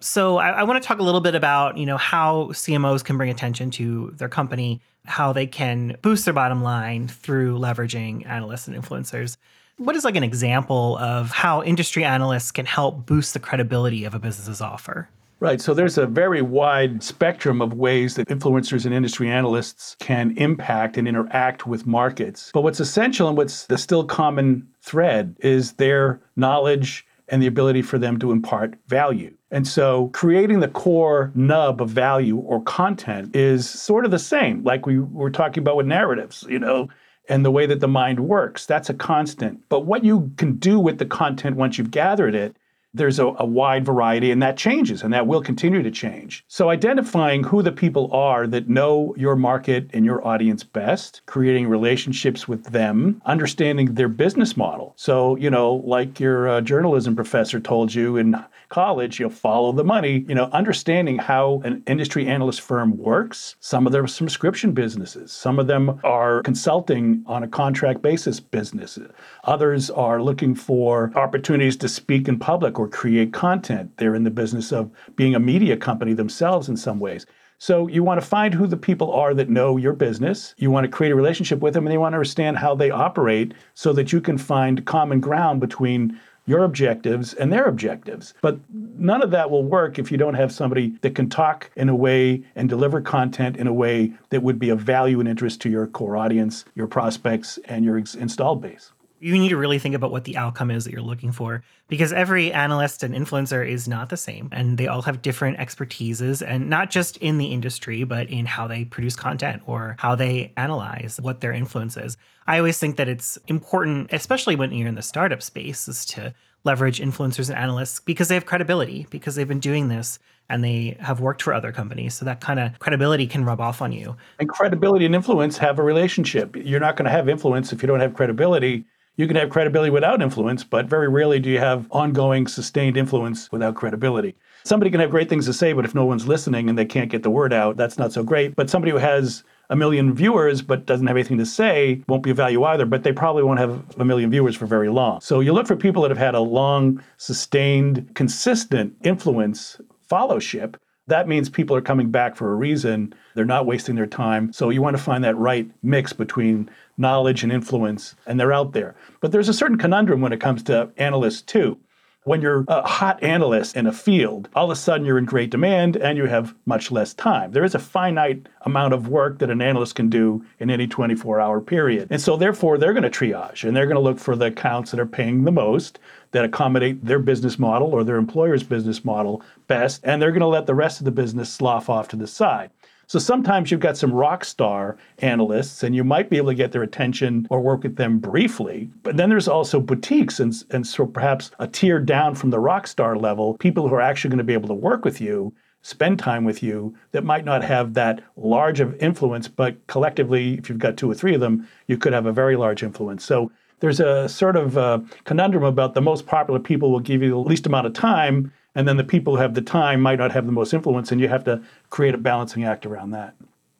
So 0.04 0.36
I, 0.36 0.50
I 0.50 0.62
want 0.64 0.82
to 0.82 0.86
talk 0.86 0.98
a 0.98 1.02
little 1.02 1.22
bit 1.22 1.34
about, 1.34 1.78
you 1.78 1.86
know, 1.86 1.96
how 1.96 2.48
CMOs 2.52 3.02
can 3.02 3.16
bring 3.16 3.30
attention 3.30 3.70
to 3.72 4.12
their 4.18 4.28
company, 4.28 4.82
how 5.06 5.32
they 5.32 5.46
can 5.46 5.96
boost 6.02 6.26
their 6.26 6.34
bottom 6.34 6.62
line 6.62 7.08
through 7.08 7.58
leveraging 7.58 8.26
analysts 8.26 8.68
and 8.68 8.76
influencers. 8.76 9.38
What 9.78 9.96
is 9.96 10.04
like 10.04 10.14
an 10.14 10.22
example 10.22 10.98
of 10.98 11.30
how 11.30 11.62
industry 11.62 12.04
analysts 12.04 12.52
can 12.52 12.66
help 12.66 13.06
boost 13.06 13.32
the 13.32 13.40
credibility 13.40 14.04
of 14.04 14.14
a 14.14 14.18
business's 14.18 14.60
offer? 14.60 15.08
Right. 15.40 15.60
So 15.60 15.72
there's 15.72 15.96
a 15.96 16.06
very 16.06 16.42
wide 16.42 17.02
spectrum 17.02 17.62
of 17.62 17.72
ways 17.72 18.14
that 18.16 18.28
influencers 18.28 18.84
and 18.84 18.94
industry 18.94 19.30
analysts 19.30 19.96
can 20.00 20.36
impact 20.36 20.98
and 20.98 21.08
interact 21.08 21.66
with 21.66 21.86
markets. 21.86 22.50
But 22.52 22.60
what's 22.60 22.78
essential 22.78 23.26
and 23.28 23.38
what's 23.38 23.66
the 23.66 23.78
still 23.78 24.04
common 24.04 24.68
thread 24.82 25.34
is 25.40 25.72
their 25.72 26.20
knowledge 26.36 27.06
and 27.28 27.42
the 27.42 27.46
ability 27.46 27.82
for 27.82 27.98
them 27.98 28.18
to 28.18 28.32
impart 28.32 28.74
value. 28.88 29.34
And 29.50 29.66
so 29.66 30.08
creating 30.08 30.60
the 30.60 30.68
core 30.68 31.30
nub 31.34 31.80
of 31.80 31.88
value 31.88 32.36
or 32.36 32.62
content 32.62 33.34
is 33.34 33.68
sort 33.68 34.04
of 34.04 34.10
the 34.10 34.18
same, 34.18 34.62
like 34.64 34.86
we 34.86 34.98
were 34.98 35.30
talking 35.30 35.62
about 35.62 35.76
with 35.76 35.86
narratives, 35.86 36.44
you 36.48 36.58
know, 36.58 36.88
and 37.28 37.44
the 37.44 37.50
way 37.50 37.66
that 37.66 37.80
the 37.80 37.88
mind 37.88 38.20
works. 38.20 38.66
That's 38.66 38.90
a 38.90 38.94
constant. 38.94 39.60
But 39.68 39.86
what 39.86 40.04
you 40.04 40.32
can 40.36 40.56
do 40.56 40.78
with 40.78 40.98
the 40.98 41.06
content 41.06 41.56
once 41.56 41.78
you've 41.78 41.90
gathered 41.90 42.34
it 42.34 42.56
there's 42.94 43.18
a, 43.18 43.26
a, 43.38 43.44
wide 43.44 43.84
variety 43.84 44.30
and 44.30 44.40
that 44.42 44.56
changes 44.56 45.02
and 45.02 45.12
that 45.12 45.26
will 45.26 45.42
continue 45.42 45.82
to 45.82 45.90
change. 45.90 46.44
So 46.48 46.70
identifying 46.70 47.42
who 47.42 47.60
the 47.62 47.72
people 47.72 48.12
are 48.12 48.46
that 48.46 48.68
know 48.68 49.14
your 49.18 49.36
market 49.36 49.90
and 49.92 50.04
your 50.04 50.26
audience 50.26 50.62
best, 50.64 51.20
creating 51.26 51.68
relationships 51.68 52.48
with 52.48 52.66
them, 52.66 53.20
understanding 53.26 53.94
their 53.94 54.08
business 54.08 54.56
model. 54.56 54.94
So, 54.96 55.36
you 55.36 55.50
know, 55.50 55.82
like 55.84 56.20
your 56.20 56.48
uh, 56.48 56.60
journalism 56.60 57.16
professor 57.16 57.60
told 57.60 57.94
you 57.94 58.16
in 58.16 58.36
college, 58.74 59.20
you'll 59.20 59.30
follow 59.30 59.70
the 59.70 59.84
money, 59.84 60.24
you 60.26 60.34
know, 60.34 60.46
understanding 60.46 61.16
how 61.16 61.62
an 61.64 61.80
industry 61.86 62.26
analyst 62.26 62.60
firm 62.60 62.98
works. 62.98 63.54
Some 63.60 63.86
of 63.86 63.92
them 63.92 64.04
are 64.04 64.08
subscription 64.08 64.72
businesses. 64.72 65.30
Some 65.30 65.60
of 65.60 65.68
them 65.68 66.00
are 66.02 66.42
consulting 66.42 67.22
on 67.26 67.44
a 67.44 67.48
contract 67.48 68.02
basis 68.02 68.40
businesses. 68.40 69.12
Others 69.44 69.90
are 69.90 70.20
looking 70.20 70.56
for 70.56 71.12
opportunities 71.14 71.76
to 71.76 71.88
speak 71.88 72.26
in 72.26 72.36
public 72.36 72.80
or 72.80 72.88
create 72.88 73.32
content. 73.32 73.92
They're 73.96 74.16
in 74.16 74.24
the 74.24 74.30
business 74.42 74.72
of 74.72 74.90
being 75.14 75.36
a 75.36 75.40
media 75.40 75.76
company 75.76 76.12
themselves 76.12 76.68
in 76.68 76.76
some 76.76 76.98
ways. 76.98 77.26
So 77.58 77.86
you 77.86 78.02
want 78.02 78.20
to 78.20 78.26
find 78.26 78.52
who 78.52 78.66
the 78.66 78.76
people 78.76 79.12
are 79.12 79.32
that 79.34 79.48
know 79.48 79.76
your 79.76 79.92
business. 79.92 80.54
You 80.58 80.72
want 80.72 80.84
to 80.84 80.90
create 80.90 81.12
a 81.12 81.16
relationship 81.16 81.60
with 81.60 81.74
them 81.74 81.86
and 81.86 81.92
you 81.92 82.00
want 82.00 82.12
to 82.12 82.16
understand 82.16 82.58
how 82.58 82.74
they 82.74 82.90
operate 82.90 83.54
so 83.74 83.92
that 83.92 84.12
you 84.12 84.20
can 84.20 84.36
find 84.36 84.84
common 84.84 85.20
ground 85.20 85.60
between 85.60 86.18
your 86.46 86.64
objectives 86.64 87.34
and 87.34 87.52
their 87.52 87.64
objectives. 87.64 88.34
But 88.40 88.58
none 88.70 89.22
of 89.22 89.30
that 89.30 89.50
will 89.50 89.64
work 89.64 89.98
if 89.98 90.10
you 90.10 90.18
don't 90.18 90.34
have 90.34 90.52
somebody 90.52 90.94
that 91.02 91.14
can 91.14 91.28
talk 91.28 91.70
in 91.76 91.88
a 91.88 91.94
way 91.94 92.42
and 92.56 92.68
deliver 92.68 93.00
content 93.00 93.56
in 93.56 93.66
a 93.66 93.72
way 93.72 94.12
that 94.30 94.42
would 94.42 94.58
be 94.58 94.70
of 94.70 94.80
value 94.80 95.20
and 95.20 95.28
interest 95.28 95.60
to 95.62 95.70
your 95.70 95.86
core 95.86 96.16
audience, 96.16 96.64
your 96.74 96.86
prospects, 96.86 97.58
and 97.66 97.84
your 97.84 97.98
installed 97.98 98.62
base 98.62 98.93
you 99.24 99.38
need 99.38 99.48
to 99.48 99.56
really 99.56 99.78
think 99.78 99.94
about 99.94 100.10
what 100.10 100.24
the 100.24 100.36
outcome 100.36 100.70
is 100.70 100.84
that 100.84 100.92
you're 100.92 101.00
looking 101.00 101.32
for 101.32 101.62
because 101.88 102.12
every 102.12 102.52
analyst 102.52 103.02
and 103.02 103.14
influencer 103.14 103.66
is 103.66 103.88
not 103.88 104.10
the 104.10 104.18
same 104.18 104.50
and 104.52 104.76
they 104.76 104.86
all 104.86 105.00
have 105.00 105.22
different 105.22 105.56
expertises 105.56 106.46
and 106.46 106.68
not 106.68 106.90
just 106.90 107.16
in 107.18 107.38
the 107.38 107.46
industry 107.46 108.04
but 108.04 108.28
in 108.28 108.44
how 108.44 108.66
they 108.66 108.84
produce 108.84 109.16
content 109.16 109.62
or 109.66 109.96
how 109.98 110.14
they 110.14 110.52
analyze 110.58 111.18
what 111.22 111.40
their 111.40 111.52
influence 111.52 111.96
is 111.96 112.18
i 112.46 112.58
always 112.58 112.78
think 112.78 112.96
that 112.96 113.08
it's 113.08 113.38
important 113.46 114.12
especially 114.12 114.56
when 114.56 114.70
you're 114.72 114.88
in 114.88 114.94
the 114.94 115.02
startup 115.02 115.42
space 115.42 115.88
is 115.88 116.04
to 116.04 116.34
leverage 116.64 117.00
influencers 117.00 117.48
and 117.48 117.58
analysts 117.58 118.00
because 118.00 118.28
they 118.28 118.34
have 118.34 118.44
credibility 118.44 119.06
because 119.08 119.36
they've 119.36 119.48
been 119.48 119.60
doing 119.60 119.88
this 119.88 120.18
and 120.48 120.62
they 120.62 120.96
have 121.00 121.20
worked 121.20 121.42
for 121.42 121.54
other 121.54 121.72
companies. 121.72 122.14
So 122.14 122.24
that 122.26 122.40
kind 122.40 122.60
of 122.60 122.78
credibility 122.78 123.26
can 123.26 123.44
rub 123.44 123.60
off 123.60 123.80
on 123.80 123.92
you. 123.92 124.16
And 124.38 124.48
credibility 124.48 125.06
and 125.06 125.14
influence 125.14 125.56
have 125.58 125.78
a 125.78 125.82
relationship. 125.82 126.54
You're 126.56 126.80
not 126.80 126.96
going 126.96 127.06
to 127.06 127.10
have 127.10 127.28
influence 127.28 127.72
if 127.72 127.82
you 127.82 127.86
don't 127.86 128.00
have 128.00 128.14
credibility. 128.14 128.84
You 129.16 129.28
can 129.28 129.36
have 129.36 129.48
credibility 129.48 129.90
without 129.90 130.20
influence, 130.22 130.64
but 130.64 130.86
very 130.86 131.08
rarely 131.08 131.38
do 131.38 131.48
you 131.48 131.60
have 131.60 131.86
ongoing, 131.92 132.48
sustained 132.48 132.96
influence 132.96 133.50
without 133.52 133.76
credibility. 133.76 134.34
Somebody 134.64 134.90
can 134.90 134.98
have 134.98 135.10
great 135.10 135.28
things 135.28 135.46
to 135.46 135.52
say, 135.52 135.72
but 135.72 135.84
if 135.84 135.94
no 135.94 136.04
one's 136.04 136.26
listening 136.26 136.68
and 136.68 136.76
they 136.76 136.84
can't 136.84 137.10
get 137.10 137.22
the 137.22 137.30
word 137.30 137.52
out, 137.52 137.76
that's 137.76 137.96
not 137.96 138.12
so 138.12 138.24
great. 138.24 138.56
But 138.56 138.68
somebody 138.68 138.90
who 138.90 138.98
has 138.98 139.44
a 139.70 139.76
million 139.76 140.14
viewers 140.14 140.62
but 140.62 140.84
doesn't 140.84 141.06
have 141.06 141.16
anything 141.16 141.38
to 141.38 141.46
say 141.46 142.02
won't 142.08 142.24
be 142.24 142.30
of 142.30 142.36
value 142.36 142.64
either, 142.64 142.86
but 142.86 143.04
they 143.04 143.12
probably 143.12 143.44
won't 143.44 143.60
have 143.60 143.84
a 144.00 144.04
million 144.04 144.30
viewers 144.30 144.56
for 144.56 144.66
very 144.66 144.88
long. 144.88 145.20
So 145.20 145.38
you 145.38 145.52
look 145.52 145.68
for 145.68 145.76
people 145.76 146.02
that 146.02 146.10
have 146.10 146.18
had 146.18 146.34
a 146.34 146.40
long, 146.40 147.00
sustained, 147.16 148.10
consistent 148.14 148.96
influence, 149.04 149.80
followship, 150.08 150.76
that 151.06 151.28
means 151.28 151.50
people 151.50 151.76
are 151.76 151.82
coming 151.82 152.10
back 152.10 152.34
for 152.34 152.50
a 152.50 152.54
reason. 152.54 153.14
They're 153.34 153.44
not 153.44 153.66
wasting 153.66 153.94
their 153.94 154.06
time. 154.06 154.52
So 154.52 154.70
you 154.70 154.80
want 154.80 154.96
to 154.96 155.02
find 155.02 155.22
that 155.24 155.36
right 155.36 155.70
mix 155.82 156.14
between 156.14 156.70
knowledge 156.96 157.42
and 157.42 157.52
influence, 157.52 158.14
and 158.26 158.38
they're 158.38 158.52
out 158.52 158.72
there. 158.72 158.94
But 159.20 159.32
there's 159.32 159.48
a 159.48 159.54
certain 159.54 159.78
conundrum 159.78 160.20
when 160.20 160.32
it 160.32 160.40
comes 160.40 160.62
to 160.64 160.90
analysts, 160.96 161.42
too. 161.42 161.78
When 162.26 162.40
you're 162.40 162.64
a 162.68 162.80
hot 162.80 163.22
analyst 163.22 163.76
in 163.76 163.86
a 163.86 163.92
field, 163.92 164.48
all 164.54 164.64
of 164.64 164.70
a 164.70 164.76
sudden 164.76 165.06
you're 165.06 165.18
in 165.18 165.26
great 165.26 165.50
demand 165.50 165.96
and 165.96 166.16
you 166.16 166.24
have 166.24 166.54
much 166.64 166.90
less 166.90 167.12
time. 167.12 167.52
There 167.52 167.64
is 167.64 167.74
a 167.74 167.78
finite 167.78 168.46
amount 168.62 168.94
of 168.94 169.08
work 169.08 169.40
that 169.40 169.50
an 169.50 169.60
analyst 169.60 169.94
can 169.94 170.08
do 170.08 170.42
in 170.58 170.70
any 170.70 170.86
24 170.86 171.38
hour 171.38 171.60
period. 171.60 172.08
And 172.10 172.22
so, 172.22 172.38
therefore, 172.38 172.78
they're 172.78 172.94
going 172.94 173.02
to 173.02 173.10
triage 173.10 173.68
and 173.68 173.76
they're 173.76 173.84
going 173.84 173.96
to 173.96 174.00
look 174.00 174.18
for 174.18 174.36
the 174.36 174.46
accounts 174.46 174.90
that 174.90 175.00
are 175.00 175.04
paying 175.04 175.44
the 175.44 175.52
most, 175.52 175.98
that 176.30 176.46
accommodate 176.46 177.04
their 177.04 177.18
business 177.18 177.58
model 177.58 177.88
or 177.88 178.04
their 178.04 178.16
employer's 178.16 178.62
business 178.62 179.04
model 179.04 179.42
best, 179.68 180.00
and 180.02 180.22
they're 180.22 180.32
going 180.32 180.40
to 180.40 180.46
let 180.46 180.64
the 180.64 180.74
rest 180.74 181.00
of 181.00 181.04
the 181.04 181.10
business 181.10 181.52
slough 181.52 181.90
off 181.90 182.08
to 182.08 182.16
the 182.16 182.26
side. 182.26 182.70
So 183.06 183.18
sometimes 183.18 183.70
you've 183.70 183.80
got 183.80 183.96
some 183.96 184.12
rock 184.12 184.44
star 184.44 184.96
analysts 185.18 185.82
and 185.82 185.94
you 185.94 186.04
might 186.04 186.30
be 186.30 186.36
able 186.36 186.50
to 186.50 186.54
get 186.54 186.72
their 186.72 186.82
attention 186.82 187.46
or 187.50 187.60
work 187.60 187.82
with 187.82 187.96
them 187.96 188.18
briefly. 188.18 188.90
But 189.02 189.16
then 189.16 189.28
there's 189.28 189.48
also 189.48 189.80
boutiques 189.80 190.40
and, 190.40 190.54
and 190.70 190.86
so 190.86 191.06
perhaps 191.06 191.50
a 191.58 191.66
tier 191.66 192.00
down 192.00 192.34
from 192.34 192.50
the 192.50 192.60
rock 192.60 192.86
star 192.86 193.16
level, 193.16 193.54
people 193.58 193.88
who 193.88 193.94
are 193.94 194.00
actually 194.00 194.30
going 194.30 194.38
to 194.38 194.44
be 194.44 194.54
able 194.54 194.68
to 194.68 194.74
work 194.74 195.04
with 195.04 195.20
you, 195.20 195.52
spend 195.82 196.18
time 196.18 196.44
with 196.44 196.62
you 196.62 196.94
that 197.12 197.24
might 197.24 197.44
not 197.44 197.62
have 197.62 197.92
that 197.94 198.22
large 198.36 198.80
of 198.80 198.94
influence, 199.02 199.48
but 199.48 199.86
collectively, 199.86 200.54
if 200.54 200.68
you've 200.68 200.78
got 200.78 200.96
two 200.96 201.10
or 201.10 201.14
three 201.14 201.34
of 201.34 201.40
them, 201.40 201.68
you 201.88 201.98
could 201.98 202.14
have 202.14 202.26
a 202.26 202.32
very 202.32 202.56
large 202.56 202.82
influence. 202.82 203.22
So 203.24 203.52
there's 203.80 204.00
a 204.00 204.26
sort 204.28 204.56
of 204.56 204.78
uh, 204.78 205.00
conundrum 205.24 205.62
about 205.62 205.92
the 205.92 206.00
most 206.00 206.26
popular 206.26 206.58
people 206.58 206.90
will 206.90 207.00
give 207.00 207.22
you 207.22 207.30
the 207.30 207.36
least 207.36 207.66
amount 207.66 207.86
of 207.86 207.92
time 207.92 208.50
and 208.74 208.88
then 208.88 208.96
the 208.96 209.04
people 209.04 209.36
who 209.36 209.42
have 209.42 209.54
the 209.54 209.62
time 209.62 210.00
might 210.00 210.18
not 210.18 210.32
have 210.32 210.46
the 210.46 210.52
most 210.52 210.74
influence 210.74 211.12
and 211.12 211.20
you 211.20 211.28
have 211.28 211.44
to 211.44 211.62
create 211.90 212.14
a 212.14 212.18
balancing 212.18 212.64
act 212.64 212.86
around 212.86 213.10
that 213.10 213.34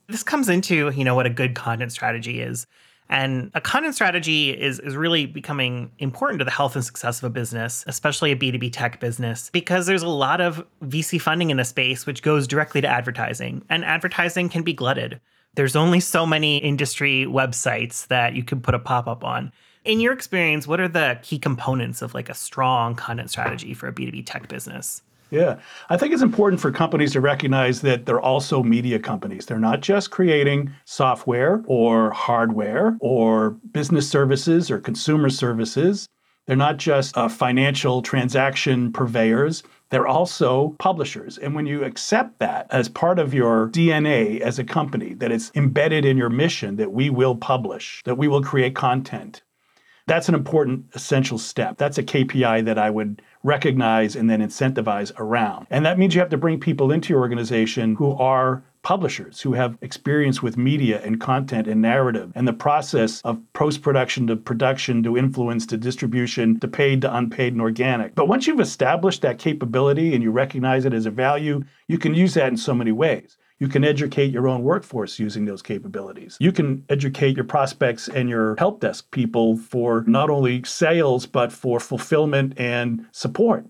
this 0.08 0.22
comes 0.22 0.48
into 0.48 0.90
you 0.90 1.04
know 1.04 1.14
what 1.14 1.26
a 1.26 1.30
good 1.30 1.54
content 1.54 1.92
strategy 1.92 2.40
is 2.40 2.66
and 3.08 3.50
a 3.54 3.60
content 3.60 3.94
strategy 3.94 4.50
is, 4.50 4.80
is 4.80 4.96
really 4.96 5.26
becoming 5.26 5.90
important 5.98 6.38
to 6.38 6.44
the 6.44 6.50
health 6.50 6.74
and 6.74 6.84
success 6.84 7.18
of 7.18 7.24
a 7.24 7.30
business, 7.30 7.84
especially 7.86 8.32
a 8.32 8.36
B2B 8.36 8.72
tech 8.72 8.98
business, 8.98 9.50
because 9.50 9.86
there's 9.86 10.02
a 10.02 10.08
lot 10.08 10.40
of 10.40 10.64
VC 10.82 11.20
funding 11.20 11.50
in 11.50 11.58
the 11.58 11.64
space, 11.64 12.06
which 12.06 12.22
goes 12.22 12.46
directly 12.46 12.80
to 12.80 12.88
advertising. 12.88 13.62
And 13.68 13.84
advertising 13.84 14.48
can 14.48 14.62
be 14.62 14.72
glutted. 14.72 15.20
There's 15.54 15.76
only 15.76 16.00
so 16.00 16.24
many 16.26 16.58
industry 16.58 17.26
websites 17.26 18.06
that 18.08 18.34
you 18.34 18.42
can 18.42 18.60
put 18.60 18.74
a 18.74 18.78
pop 18.78 19.06
up 19.06 19.22
on. 19.22 19.52
In 19.84 20.00
your 20.00 20.14
experience, 20.14 20.66
what 20.66 20.80
are 20.80 20.88
the 20.88 21.18
key 21.22 21.38
components 21.38 22.00
of 22.00 22.14
like 22.14 22.30
a 22.30 22.34
strong 22.34 22.94
content 22.94 23.30
strategy 23.30 23.74
for 23.74 23.86
a 23.86 23.92
B2B 23.92 24.24
tech 24.24 24.48
business? 24.48 25.02
Yeah. 25.30 25.58
I 25.90 25.98
think 25.98 26.14
it's 26.14 26.22
important 26.22 26.62
for 26.62 26.70
companies 26.70 27.12
to 27.12 27.20
recognize 27.20 27.82
that 27.82 28.06
they're 28.06 28.20
also 28.20 28.62
media 28.62 28.98
companies. 28.98 29.44
They're 29.44 29.58
not 29.58 29.82
just 29.82 30.10
creating 30.10 30.72
software 30.86 31.62
or 31.66 32.12
hardware 32.12 32.96
or 33.00 33.50
business 33.72 34.08
services 34.08 34.70
or 34.70 34.78
consumer 34.78 35.28
services. 35.28 36.08
They're 36.46 36.56
not 36.56 36.78
just 36.78 37.16
uh, 37.16 37.28
financial 37.28 38.00
transaction 38.00 38.92
purveyors. 38.92 39.62
They're 39.90 40.06
also 40.06 40.76
publishers. 40.78 41.36
And 41.36 41.54
when 41.54 41.66
you 41.66 41.84
accept 41.84 42.38
that 42.38 42.66
as 42.70 42.88
part 42.88 43.18
of 43.18 43.34
your 43.34 43.68
DNA 43.68 44.40
as 44.40 44.58
a 44.58 44.64
company, 44.64 45.14
that 45.14 45.32
it's 45.32 45.50
embedded 45.54 46.04
in 46.04 46.16
your 46.16 46.30
mission 46.30 46.76
that 46.76 46.92
we 46.92 47.10
will 47.10 47.34
publish, 47.34 48.02
that 48.04 48.16
we 48.16 48.28
will 48.28 48.42
create 48.42 48.74
content, 48.74 49.42
that's 50.06 50.28
an 50.28 50.34
important 50.34 50.86
essential 50.94 51.38
step. 51.38 51.78
That's 51.78 51.98
a 51.98 52.02
KPI 52.02 52.64
that 52.66 52.78
I 52.78 52.90
would 52.90 53.22
recognize 53.42 54.16
and 54.16 54.28
then 54.28 54.40
incentivize 54.40 55.12
around. 55.18 55.66
And 55.70 55.84
that 55.86 55.98
means 55.98 56.14
you 56.14 56.20
have 56.20 56.30
to 56.30 56.36
bring 56.36 56.60
people 56.60 56.92
into 56.92 57.12
your 57.12 57.20
organization 57.20 57.94
who 57.94 58.12
are 58.12 58.62
publishers 58.82 59.40
who 59.40 59.54
have 59.54 59.78
experience 59.80 60.42
with 60.42 60.58
media 60.58 61.00
and 61.02 61.18
content 61.18 61.66
and 61.66 61.80
narrative 61.80 62.30
and 62.34 62.46
the 62.46 62.52
process 62.52 63.22
of 63.22 63.40
post 63.54 63.80
production 63.80 64.26
to 64.26 64.36
production 64.36 65.02
to 65.02 65.16
influence 65.16 65.64
to 65.64 65.78
distribution 65.78 66.60
to 66.60 66.68
paid 66.68 67.00
to 67.00 67.16
unpaid 67.16 67.54
and 67.54 67.62
organic. 67.62 68.14
But 68.14 68.28
once 68.28 68.46
you've 68.46 68.60
established 68.60 69.22
that 69.22 69.38
capability 69.38 70.14
and 70.14 70.22
you 70.22 70.30
recognize 70.30 70.84
it 70.84 70.92
as 70.92 71.06
a 71.06 71.10
value, 71.10 71.64
you 71.88 71.96
can 71.96 72.14
use 72.14 72.34
that 72.34 72.48
in 72.48 72.58
so 72.58 72.74
many 72.74 72.92
ways. 72.92 73.38
You 73.60 73.68
can 73.68 73.84
educate 73.84 74.32
your 74.32 74.48
own 74.48 74.62
workforce 74.62 75.18
using 75.18 75.44
those 75.44 75.62
capabilities. 75.62 76.36
You 76.40 76.52
can 76.52 76.84
educate 76.88 77.36
your 77.36 77.44
prospects 77.44 78.08
and 78.08 78.28
your 78.28 78.56
help 78.58 78.80
desk 78.80 79.10
people 79.10 79.56
for 79.56 80.04
not 80.06 80.28
only 80.28 80.64
sales, 80.64 81.26
but 81.26 81.52
for 81.52 81.78
fulfillment 81.78 82.54
and 82.56 83.06
support 83.12 83.64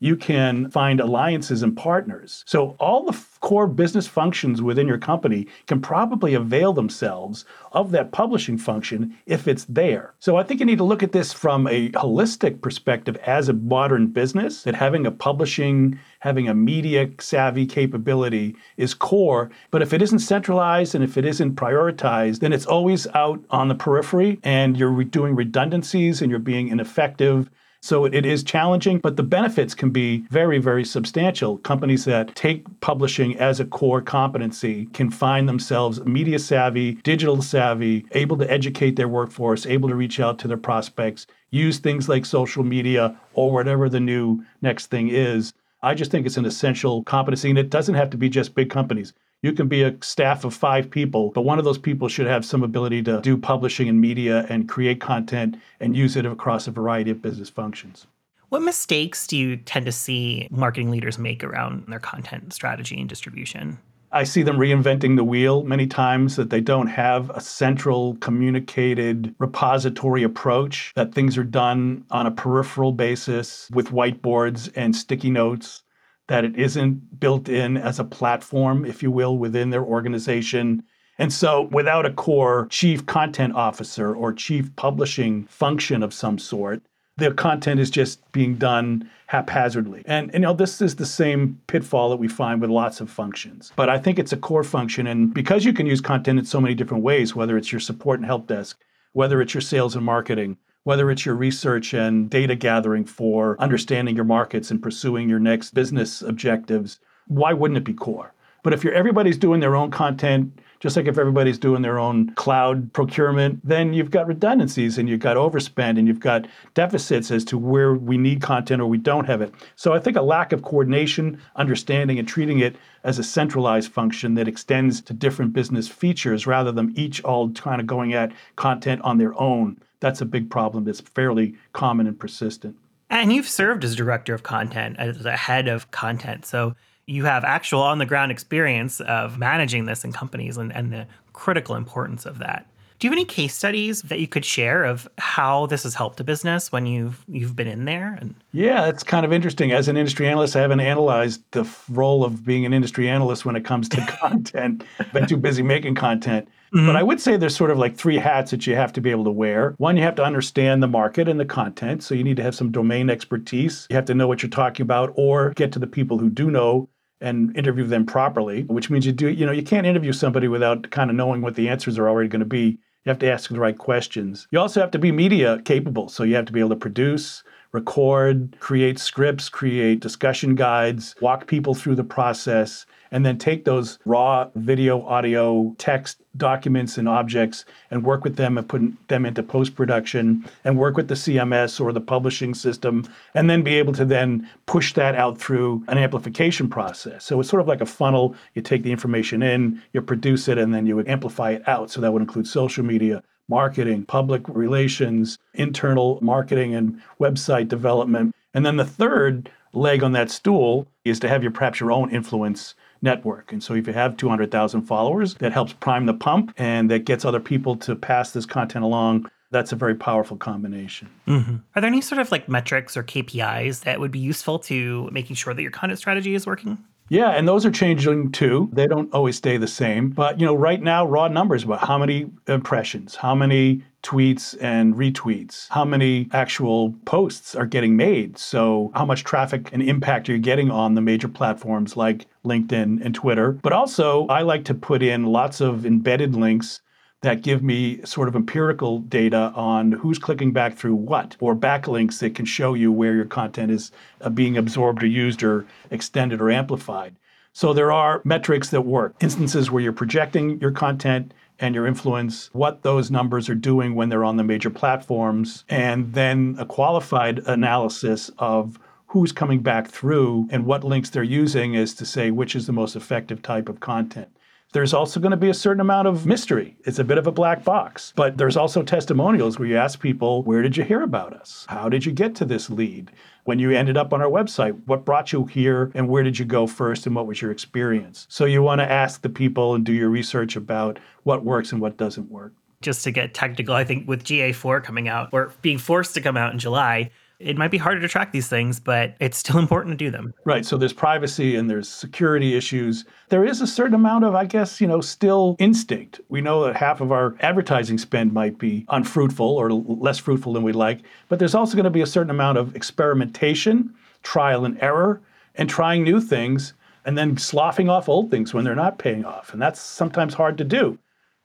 you 0.00 0.16
can 0.16 0.70
find 0.70 1.00
alliances 1.00 1.62
and 1.62 1.76
partners. 1.76 2.44
So, 2.46 2.76
all 2.78 3.04
the 3.04 3.12
f- 3.12 3.38
core 3.40 3.66
business 3.66 4.06
functions 4.06 4.62
within 4.62 4.86
your 4.86 4.98
company 4.98 5.46
can 5.66 5.80
probably 5.80 6.34
avail 6.34 6.72
themselves 6.72 7.44
of 7.72 7.90
that 7.90 8.12
publishing 8.12 8.58
function 8.58 9.16
if 9.26 9.48
it's 9.48 9.64
there. 9.64 10.14
So, 10.20 10.36
I 10.36 10.44
think 10.44 10.60
you 10.60 10.66
need 10.66 10.78
to 10.78 10.84
look 10.84 11.02
at 11.02 11.12
this 11.12 11.32
from 11.32 11.66
a 11.66 11.90
holistic 11.90 12.60
perspective 12.60 13.16
as 13.26 13.48
a 13.48 13.52
modern 13.52 14.08
business, 14.08 14.62
that 14.62 14.74
having 14.74 15.06
a 15.06 15.10
publishing, 15.10 15.98
having 16.20 16.48
a 16.48 16.54
media 16.54 17.10
savvy 17.18 17.66
capability 17.66 18.56
is 18.76 18.94
core. 18.94 19.50
But 19.70 19.82
if 19.82 19.92
it 19.92 20.02
isn't 20.02 20.20
centralized 20.20 20.94
and 20.94 21.02
if 21.02 21.16
it 21.16 21.24
isn't 21.24 21.56
prioritized, 21.56 22.40
then 22.40 22.52
it's 22.52 22.66
always 22.66 23.06
out 23.08 23.42
on 23.50 23.68
the 23.68 23.74
periphery 23.74 24.38
and 24.42 24.76
you're 24.76 24.90
re- 24.90 25.04
doing 25.04 25.34
redundancies 25.34 26.22
and 26.22 26.30
you're 26.30 26.38
being 26.40 26.68
ineffective 26.68 27.50
so 27.80 28.04
it 28.04 28.26
is 28.26 28.42
challenging, 28.42 28.98
but 28.98 29.16
the 29.16 29.22
benefits 29.22 29.74
can 29.74 29.90
be 29.90 30.24
very, 30.30 30.58
very 30.58 30.84
substantial. 30.84 31.58
Companies 31.58 32.04
that 32.06 32.34
take 32.34 32.64
publishing 32.80 33.38
as 33.38 33.60
a 33.60 33.64
core 33.64 34.02
competency 34.02 34.86
can 34.86 35.10
find 35.10 35.48
themselves 35.48 36.04
media 36.04 36.38
savvy, 36.38 36.94
digital 37.02 37.40
savvy, 37.40 38.04
able 38.12 38.36
to 38.36 38.50
educate 38.50 38.96
their 38.96 39.08
workforce, 39.08 39.64
able 39.64 39.88
to 39.88 39.94
reach 39.94 40.18
out 40.18 40.38
to 40.40 40.48
their 40.48 40.56
prospects, 40.56 41.26
use 41.50 41.78
things 41.78 42.08
like 42.08 42.26
social 42.26 42.64
media 42.64 43.18
or 43.34 43.52
whatever 43.52 43.88
the 43.88 44.00
new 44.00 44.44
next 44.60 44.86
thing 44.86 45.08
is. 45.08 45.52
I 45.80 45.94
just 45.94 46.10
think 46.10 46.26
it's 46.26 46.36
an 46.36 46.44
essential 46.44 47.04
competency, 47.04 47.48
and 47.48 47.58
it 47.58 47.70
doesn't 47.70 47.94
have 47.94 48.10
to 48.10 48.16
be 48.16 48.28
just 48.28 48.56
big 48.56 48.70
companies. 48.70 49.12
You 49.40 49.52
can 49.52 49.68
be 49.68 49.82
a 49.82 49.96
staff 50.00 50.44
of 50.44 50.52
five 50.52 50.90
people, 50.90 51.30
but 51.30 51.42
one 51.42 51.60
of 51.60 51.64
those 51.64 51.78
people 51.78 52.08
should 52.08 52.26
have 52.26 52.44
some 52.44 52.64
ability 52.64 53.04
to 53.04 53.20
do 53.20 53.36
publishing 53.36 53.88
and 53.88 54.00
media 54.00 54.44
and 54.48 54.68
create 54.68 55.00
content 55.00 55.56
and 55.78 55.96
use 55.96 56.16
it 56.16 56.26
across 56.26 56.66
a 56.66 56.72
variety 56.72 57.12
of 57.12 57.22
business 57.22 57.48
functions. 57.48 58.08
What 58.48 58.62
mistakes 58.62 59.28
do 59.28 59.36
you 59.36 59.56
tend 59.56 59.86
to 59.86 59.92
see 59.92 60.48
marketing 60.50 60.90
leaders 60.90 61.18
make 61.18 61.44
around 61.44 61.84
their 61.86 62.00
content 62.00 62.52
strategy 62.52 62.98
and 62.98 63.08
distribution? 63.08 63.78
I 64.10 64.24
see 64.24 64.42
them 64.42 64.56
reinventing 64.56 65.16
the 65.16 65.24
wheel 65.24 65.62
many 65.62 65.86
times 65.86 66.34
that 66.36 66.50
they 66.50 66.62
don't 66.62 66.86
have 66.86 67.30
a 67.30 67.40
central 67.40 68.16
communicated 68.16 69.34
repository 69.38 70.22
approach, 70.22 70.92
that 70.96 71.14
things 71.14 71.36
are 71.38 71.44
done 71.44 72.04
on 72.10 72.26
a 72.26 72.30
peripheral 72.30 72.90
basis 72.90 73.68
with 73.72 73.90
whiteboards 73.90 74.72
and 74.74 74.96
sticky 74.96 75.30
notes 75.30 75.82
that 76.28 76.44
it 76.44 76.56
isn't 76.56 77.18
built 77.18 77.48
in 77.48 77.76
as 77.76 77.98
a 77.98 78.04
platform, 78.04 78.84
if 78.84 79.02
you 79.02 79.10
will, 79.10 79.36
within 79.36 79.70
their 79.70 79.82
organization. 79.82 80.82
And 81.18 81.32
so, 81.32 81.62
without 81.72 82.06
a 82.06 82.12
core 82.12 82.68
chief 82.70 83.04
content 83.06 83.54
officer 83.54 84.14
or 84.14 84.32
chief 84.32 84.74
publishing 84.76 85.46
function 85.46 86.02
of 86.02 86.14
some 86.14 86.38
sort, 86.38 86.82
the 87.16 87.32
content 87.32 87.80
is 87.80 87.90
just 87.90 88.30
being 88.30 88.54
done 88.54 89.10
haphazardly. 89.26 90.02
And, 90.06 90.26
and, 90.26 90.34
you 90.34 90.40
know, 90.40 90.54
this 90.54 90.80
is 90.80 90.96
the 90.96 91.06
same 91.06 91.60
pitfall 91.66 92.10
that 92.10 92.16
we 92.16 92.28
find 92.28 92.60
with 92.60 92.70
lots 92.70 93.00
of 93.00 93.10
functions. 93.10 93.72
But 93.74 93.88
I 93.88 93.98
think 93.98 94.18
it's 94.18 94.32
a 94.32 94.36
core 94.36 94.62
function. 94.62 95.06
And 95.08 95.34
because 95.34 95.64
you 95.64 95.72
can 95.72 95.86
use 95.86 96.00
content 96.00 96.38
in 96.38 96.44
so 96.44 96.60
many 96.60 96.74
different 96.74 97.02
ways, 97.02 97.34
whether 97.34 97.58
it's 97.58 97.72
your 97.72 97.80
support 97.80 98.20
and 98.20 98.26
help 98.26 98.46
desk, 98.46 98.78
whether 99.12 99.42
it's 99.42 99.52
your 99.52 99.60
sales 99.60 99.96
and 99.96 100.04
marketing, 100.04 100.56
whether 100.88 101.10
it's 101.10 101.26
your 101.26 101.34
research 101.34 101.92
and 101.92 102.30
data 102.30 102.54
gathering 102.54 103.04
for 103.04 103.60
understanding 103.60 104.16
your 104.16 104.24
markets 104.24 104.70
and 104.70 104.82
pursuing 104.82 105.28
your 105.28 105.38
next 105.38 105.74
business 105.74 106.22
objectives, 106.22 106.98
why 107.26 107.52
wouldn't 107.52 107.76
it 107.76 107.84
be 107.84 107.92
core? 107.92 108.32
But 108.62 108.72
if 108.72 108.82
you're 108.82 108.94
everybody's 108.94 109.36
doing 109.36 109.60
their 109.60 109.76
own 109.76 109.90
content, 109.90 110.62
just 110.80 110.96
like 110.96 111.04
if 111.04 111.18
everybody's 111.18 111.58
doing 111.58 111.82
their 111.82 111.98
own 111.98 112.30
cloud 112.36 112.90
procurement, 112.94 113.60
then 113.62 113.92
you've 113.92 114.10
got 114.10 114.26
redundancies 114.26 114.96
and 114.96 115.10
you've 115.10 115.20
got 115.20 115.36
overspend 115.36 115.98
and 115.98 116.08
you've 116.08 116.20
got 116.20 116.46
deficits 116.72 117.30
as 117.30 117.44
to 117.44 117.58
where 117.58 117.92
we 117.92 118.16
need 118.16 118.40
content 118.40 118.80
or 118.80 118.86
we 118.86 118.96
don't 118.96 119.26
have 119.26 119.42
it. 119.42 119.52
So 119.76 119.92
I 119.92 119.98
think 119.98 120.16
a 120.16 120.22
lack 120.22 120.54
of 120.54 120.62
coordination, 120.62 121.38
understanding, 121.56 122.18
and 122.18 122.26
treating 122.26 122.60
it 122.60 122.76
as 123.04 123.18
a 123.18 123.22
centralized 123.22 123.92
function 123.92 124.36
that 124.36 124.48
extends 124.48 125.02
to 125.02 125.12
different 125.12 125.52
business 125.52 125.86
features 125.86 126.46
rather 126.46 126.72
than 126.72 126.96
each 126.96 127.22
all 127.24 127.50
kind 127.50 127.78
of 127.78 127.86
going 127.86 128.14
at 128.14 128.32
content 128.56 129.02
on 129.02 129.18
their 129.18 129.38
own 129.38 129.76
that's 130.00 130.20
a 130.20 130.24
big 130.24 130.50
problem 130.50 130.84
that's 130.84 131.00
fairly 131.00 131.54
common 131.72 132.06
and 132.06 132.18
persistent. 132.18 132.76
And 133.10 133.32
you've 133.32 133.48
served 133.48 133.84
as 133.84 133.96
director 133.96 134.34
of 134.34 134.42
content, 134.42 134.96
as 134.98 135.24
a 135.24 135.36
head 135.36 135.66
of 135.66 135.90
content. 135.90 136.44
So 136.44 136.74
you 137.06 137.24
have 137.24 137.42
actual 137.42 137.80
on 137.80 137.98
the 137.98 138.06
ground 138.06 138.30
experience 138.30 139.00
of 139.00 139.38
managing 139.38 139.86
this 139.86 140.04
in 140.04 140.12
companies 140.12 140.58
and, 140.58 140.72
and 140.74 140.92
the 140.92 141.06
critical 141.32 141.74
importance 141.74 142.26
of 142.26 142.38
that. 142.38 142.66
Do 142.98 143.06
you 143.06 143.12
have 143.12 143.16
any 143.16 143.24
case 143.24 143.54
studies 143.54 144.02
that 144.02 144.18
you 144.18 144.26
could 144.26 144.44
share 144.44 144.82
of 144.82 145.08
how 145.18 145.66
this 145.66 145.84
has 145.84 145.94
helped 145.94 146.18
a 146.18 146.24
business 146.24 146.72
when 146.72 146.84
you've 146.84 147.24
you've 147.28 147.54
been 147.54 147.68
in 147.68 147.84
there? 147.84 148.18
And 148.20 148.34
yeah, 148.52 148.88
it's 148.88 149.04
kind 149.04 149.24
of 149.24 149.32
interesting. 149.32 149.70
As 149.70 149.86
an 149.86 149.96
industry 149.96 150.26
analyst, 150.26 150.56
I 150.56 150.60
haven't 150.60 150.80
analyzed 150.80 151.42
the 151.52 151.64
role 151.88 152.24
of 152.24 152.44
being 152.44 152.66
an 152.66 152.72
industry 152.74 153.08
analyst 153.08 153.44
when 153.44 153.54
it 153.54 153.64
comes 153.64 153.88
to 153.90 154.04
content. 154.20 154.82
Been 155.12 155.26
too 155.28 155.36
busy 155.36 155.62
making 155.62 155.94
content. 155.94 156.48
Mm-hmm. 156.74 156.86
But 156.86 156.96
I 156.96 157.02
would 157.02 157.20
say 157.20 157.36
there's 157.36 157.56
sort 157.56 157.70
of 157.70 157.78
like 157.78 157.96
three 157.96 158.18
hats 158.18 158.50
that 158.50 158.66
you 158.66 158.74
have 158.76 158.92
to 158.94 159.00
be 159.00 159.10
able 159.10 159.24
to 159.24 159.30
wear. 159.30 159.74
One, 159.78 159.96
you 159.96 160.02
have 160.02 160.16
to 160.16 160.24
understand 160.24 160.82
the 160.82 160.88
market 160.88 161.28
and 161.28 161.40
the 161.40 161.44
content. 161.44 162.02
So 162.02 162.14
you 162.14 162.24
need 162.24 162.36
to 162.36 162.42
have 162.42 162.54
some 162.54 162.70
domain 162.70 163.10
expertise. 163.10 163.86
You 163.90 163.96
have 163.96 164.04
to 164.06 164.14
know 164.14 164.28
what 164.28 164.42
you're 164.42 164.50
talking 164.50 164.84
about 164.84 165.12
or 165.16 165.50
get 165.50 165.72
to 165.72 165.78
the 165.78 165.86
people 165.86 166.18
who 166.18 166.30
do 166.30 166.50
know 166.50 166.88
and 167.20 167.56
interview 167.56 167.84
them 167.84 168.06
properly, 168.06 168.62
which 168.64 168.90
means 168.90 169.04
you 169.04 169.12
do, 169.12 169.28
you 169.28 169.44
know, 169.44 169.52
you 169.52 169.62
can't 169.62 169.86
interview 169.86 170.12
somebody 170.12 170.46
without 170.46 170.90
kind 170.90 171.10
of 171.10 171.16
knowing 171.16 171.42
what 171.42 171.54
the 171.54 171.68
answers 171.68 171.98
are 171.98 172.08
already 172.08 172.28
going 172.28 172.40
to 172.40 172.46
be. 172.46 172.78
You 173.04 173.10
have 173.10 173.18
to 173.20 173.30
ask 173.30 173.50
the 173.50 173.58
right 173.58 173.76
questions. 173.76 174.46
You 174.50 174.60
also 174.60 174.80
have 174.80 174.90
to 174.92 174.98
be 174.98 175.10
media 175.10 175.60
capable. 175.64 176.08
So 176.08 176.22
you 176.22 176.34
have 176.36 176.44
to 176.46 176.52
be 176.52 176.60
able 176.60 176.70
to 176.70 176.76
produce, 176.76 177.42
record, 177.72 178.56
create 178.60 178.98
scripts, 178.98 179.48
create 179.48 180.00
discussion 180.00 180.54
guides, 180.54 181.14
walk 181.20 181.46
people 181.46 181.74
through 181.74 181.94
the 181.94 182.04
process, 182.04 182.86
and 183.10 183.24
then 183.24 183.38
take 183.38 183.64
those 183.64 183.98
raw 184.04 184.48
video, 184.54 185.02
audio, 185.06 185.74
text 185.78 186.20
documents 186.36 186.96
and 186.98 187.08
objects 187.08 187.64
and 187.90 188.04
work 188.04 188.24
with 188.24 188.36
them 188.36 188.56
and 188.56 188.68
put 188.68 188.82
them 189.08 189.26
into 189.26 189.42
post 189.42 189.74
production 189.74 190.44
and 190.64 190.78
work 190.78 190.96
with 190.96 191.08
the 191.08 191.14
CMS 191.14 191.80
or 191.80 191.92
the 191.92 192.00
publishing 192.00 192.54
system 192.54 193.04
and 193.34 193.50
then 193.50 193.62
be 193.62 193.76
able 193.76 193.92
to 193.92 194.04
then 194.04 194.48
push 194.66 194.94
that 194.94 195.14
out 195.14 195.38
through 195.38 195.84
an 195.88 195.98
amplification 195.98 196.68
process. 196.68 197.24
So 197.24 197.40
it's 197.40 197.48
sort 197.48 197.60
of 197.60 197.68
like 197.68 197.80
a 197.80 197.86
funnel. 197.86 198.34
You 198.54 198.62
take 198.62 198.82
the 198.82 198.92
information 198.92 199.42
in, 199.42 199.82
you 199.92 200.00
produce 200.00 200.48
it, 200.48 200.58
and 200.58 200.72
then 200.72 200.86
you 200.86 200.96
would 200.96 201.08
amplify 201.08 201.50
it 201.50 201.68
out. 201.68 201.90
So 201.90 202.00
that 202.00 202.12
would 202.12 202.22
include 202.22 202.46
social 202.46 202.84
media, 202.84 203.22
marketing, 203.48 204.04
public 204.04 204.48
relations, 204.48 205.38
internal 205.54 206.18
marketing, 206.22 206.74
and 206.74 207.00
website 207.20 207.68
development. 207.68 208.34
And 208.54 208.64
then 208.64 208.76
the 208.76 208.84
third 208.84 209.50
leg 209.72 210.02
on 210.02 210.12
that 210.12 210.30
stool 210.30 210.86
is 211.04 211.20
to 211.20 211.28
have 211.28 211.42
your 211.42 211.52
perhaps 211.52 211.80
your 211.80 211.92
own 211.92 212.10
influence 212.10 212.74
network. 213.02 213.52
And 213.52 213.62
so 213.62 213.74
if 213.74 213.86
you 213.86 213.92
have 213.92 214.16
200,000 214.16 214.82
followers, 214.82 215.34
that 215.34 215.52
helps 215.52 215.72
prime 215.72 216.06
the 216.06 216.14
pump 216.14 216.52
and 216.56 216.90
that 216.90 217.04
gets 217.04 217.24
other 217.24 217.40
people 217.40 217.76
to 217.76 217.94
pass 217.94 218.32
this 218.32 218.46
content 218.46 218.84
along. 218.84 219.30
That's 219.50 219.72
a 219.72 219.76
very 219.76 219.94
powerful 219.94 220.36
combination. 220.36 221.08
Mm-hmm. 221.26 221.56
Are 221.74 221.80
there 221.80 221.88
any 221.88 222.02
sort 222.02 222.20
of 222.20 222.30
like 222.30 222.48
metrics 222.48 222.96
or 222.96 223.02
KPIs 223.02 223.84
that 223.84 223.98
would 223.98 224.10
be 224.10 224.18
useful 224.18 224.58
to 224.60 225.08
making 225.10 225.36
sure 225.36 225.54
that 225.54 225.62
your 225.62 225.70
content 225.70 225.98
strategy 225.98 226.34
is 226.34 226.46
working? 226.46 226.78
Yeah, 227.08 227.30
and 227.30 227.48
those 227.48 227.64
are 227.64 227.70
changing 227.70 228.32
too. 228.32 228.68
They 228.72 228.86
don't 228.86 229.12
always 229.14 229.36
stay 229.36 229.56
the 229.56 229.66
same. 229.66 230.10
But 230.10 230.38
you 230.38 230.46
know, 230.46 230.54
right 230.54 230.80
now, 230.80 231.06
raw 231.06 231.28
numbers 231.28 231.64
about 231.64 231.80
how 231.80 231.98
many 231.98 232.30
impressions, 232.46 233.14
how 233.14 233.34
many 233.34 233.82
tweets 234.02 234.56
and 234.60 234.94
retweets, 234.94 235.68
how 235.70 235.84
many 235.84 236.28
actual 236.32 236.94
posts 237.04 237.54
are 237.54 237.66
getting 237.66 237.96
made. 237.96 238.38
So, 238.38 238.92
how 238.94 239.04
much 239.04 239.24
traffic 239.24 239.70
and 239.72 239.82
impact 239.82 240.28
you're 240.28 240.38
getting 240.38 240.70
on 240.70 240.94
the 240.94 241.00
major 241.00 241.28
platforms 241.28 241.96
like 241.96 242.26
LinkedIn 242.44 243.04
and 243.04 243.14
Twitter. 243.14 243.52
But 243.52 243.72
also, 243.72 244.26
I 244.26 244.42
like 244.42 244.64
to 244.66 244.74
put 244.74 245.02
in 245.02 245.24
lots 245.24 245.60
of 245.60 245.86
embedded 245.86 246.34
links 246.34 246.80
that 247.22 247.42
give 247.42 247.62
me 247.62 248.00
sort 248.04 248.28
of 248.28 248.36
empirical 248.36 249.00
data 249.00 249.52
on 249.54 249.92
who's 249.92 250.18
clicking 250.18 250.52
back 250.52 250.76
through 250.76 250.94
what, 250.94 251.36
or 251.40 251.56
backlinks 251.56 252.20
that 252.20 252.34
can 252.34 252.44
show 252.44 252.74
you 252.74 252.92
where 252.92 253.14
your 253.14 253.24
content 253.24 253.72
is 253.72 253.90
uh, 254.20 254.30
being 254.30 254.56
absorbed 254.56 255.02
or 255.02 255.06
used 255.06 255.42
or 255.42 255.66
extended 255.90 256.40
or 256.40 256.50
amplified. 256.50 257.16
So 257.52 257.72
there 257.72 257.90
are 257.90 258.22
metrics 258.24 258.70
that 258.70 258.82
work, 258.82 259.16
instances 259.20 259.70
where 259.70 259.82
you're 259.82 259.92
projecting 259.92 260.60
your 260.60 260.70
content 260.70 261.34
and 261.58 261.74
your 261.74 261.88
influence, 261.88 262.50
what 262.52 262.82
those 262.82 263.10
numbers 263.10 263.48
are 263.48 263.54
doing 263.54 263.96
when 263.96 264.10
they're 264.10 264.24
on 264.24 264.36
the 264.36 264.44
major 264.44 264.70
platforms, 264.70 265.64
and 265.68 266.12
then 266.12 266.54
a 266.58 266.64
qualified 266.64 267.40
analysis 267.48 268.30
of 268.38 268.78
who's 269.08 269.32
coming 269.32 269.58
back 269.60 269.88
through 269.88 270.46
and 270.52 270.66
what 270.66 270.84
links 270.84 271.10
they're 271.10 271.22
using 271.24 271.74
is 271.74 271.94
to 271.94 272.04
say 272.06 272.30
which 272.30 272.54
is 272.54 272.66
the 272.66 272.72
most 272.72 272.94
effective 272.94 273.42
type 273.42 273.68
of 273.68 273.80
content. 273.80 274.28
There's 274.72 274.92
also 274.92 275.18
going 275.18 275.30
to 275.30 275.36
be 275.38 275.48
a 275.48 275.54
certain 275.54 275.80
amount 275.80 276.08
of 276.08 276.26
mystery. 276.26 276.76
It's 276.84 276.98
a 276.98 277.04
bit 277.04 277.16
of 277.16 277.26
a 277.26 277.32
black 277.32 277.64
box. 277.64 278.12
But 278.14 278.36
there's 278.36 278.56
also 278.56 278.82
testimonials 278.82 279.58
where 279.58 279.66
you 279.66 279.78
ask 279.78 279.98
people, 279.98 280.42
where 280.42 280.60
did 280.60 280.76
you 280.76 280.84
hear 280.84 281.02
about 281.02 281.32
us? 281.32 281.64
How 281.70 281.88
did 281.88 282.04
you 282.04 282.12
get 282.12 282.34
to 282.36 282.44
this 282.44 282.68
lead? 282.68 283.10
When 283.44 283.58
you 283.58 283.70
ended 283.70 283.96
up 283.96 284.12
on 284.12 284.20
our 284.20 284.28
website, 284.28 284.78
what 284.84 285.06
brought 285.06 285.32
you 285.32 285.46
here 285.46 285.90
and 285.94 286.06
where 286.06 286.22
did 286.22 286.38
you 286.38 286.44
go 286.44 286.66
first 286.66 287.06
and 287.06 287.16
what 287.16 287.26
was 287.26 287.40
your 287.40 287.50
experience? 287.50 288.26
So 288.28 288.44
you 288.44 288.62
want 288.62 288.82
to 288.82 288.90
ask 288.90 289.22
the 289.22 289.30
people 289.30 289.74
and 289.74 289.86
do 289.86 289.92
your 289.94 290.10
research 290.10 290.54
about 290.54 290.98
what 291.22 291.46
works 291.46 291.72
and 291.72 291.80
what 291.80 291.96
doesn't 291.96 292.30
work. 292.30 292.52
Just 292.82 293.04
to 293.04 293.10
get 293.10 293.32
technical, 293.32 293.74
I 293.74 293.84
think 293.84 294.06
with 294.06 294.22
GA4 294.22 294.84
coming 294.84 295.08
out 295.08 295.30
or 295.32 295.50
being 295.62 295.78
forced 295.78 296.12
to 296.14 296.20
come 296.20 296.36
out 296.36 296.52
in 296.52 296.58
July, 296.58 297.10
it 297.38 297.56
might 297.56 297.70
be 297.70 297.78
harder 297.78 298.00
to 298.00 298.08
track 298.08 298.32
these 298.32 298.48
things, 298.48 298.80
but 298.80 299.14
it's 299.20 299.38
still 299.38 299.58
important 299.58 299.92
to 299.92 300.04
do 300.04 300.10
them. 300.10 300.34
Right. 300.44 300.64
So 300.66 300.76
there's 300.76 300.92
privacy 300.92 301.56
and 301.56 301.70
there's 301.70 301.88
security 301.88 302.56
issues. 302.56 303.04
There 303.28 303.44
is 303.44 303.60
a 303.60 303.66
certain 303.66 303.94
amount 303.94 304.24
of, 304.24 304.34
I 304.34 304.44
guess, 304.44 304.80
you 304.80 304.86
know, 304.86 305.00
still 305.00 305.54
instinct. 305.58 306.20
We 306.28 306.40
know 306.40 306.64
that 306.64 306.76
half 306.76 307.00
of 307.00 307.12
our 307.12 307.36
advertising 307.40 307.98
spend 307.98 308.32
might 308.32 308.58
be 308.58 308.84
unfruitful 308.88 309.46
or 309.46 309.70
less 309.72 310.18
fruitful 310.18 310.52
than 310.52 310.64
we'd 310.64 310.74
like, 310.74 311.00
but 311.28 311.38
there's 311.38 311.54
also 311.54 311.76
going 311.76 311.84
to 311.84 311.90
be 311.90 312.00
a 312.02 312.06
certain 312.06 312.30
amount 312.30 312.58
of 312.58 312.74
experimentation, 312.74 313.94
trial 314.22 314.64
and 314.64 314.80
error, 314.82 315.20
and 315.54 315.70
trying 315.70 316.02
new 316.02 316.20
things 316.20 316.74
and 317.04 317.16
then 317.16 317.36
sloughing 317.36 317.88
off 317.88 318.08
old 318.08 318.30
things 318.30 318.52
when 318.52 318.64
they're 318.64 318.74
not 318.74 318.98
paying 318.98 319.24
off. 319.24 319.52
And 319.52 319.62
that's 319.62 319.80
sometimes 319.80 320.34
hard 320.34 320.58
to 320.58 320.64
do. 320.64 320.98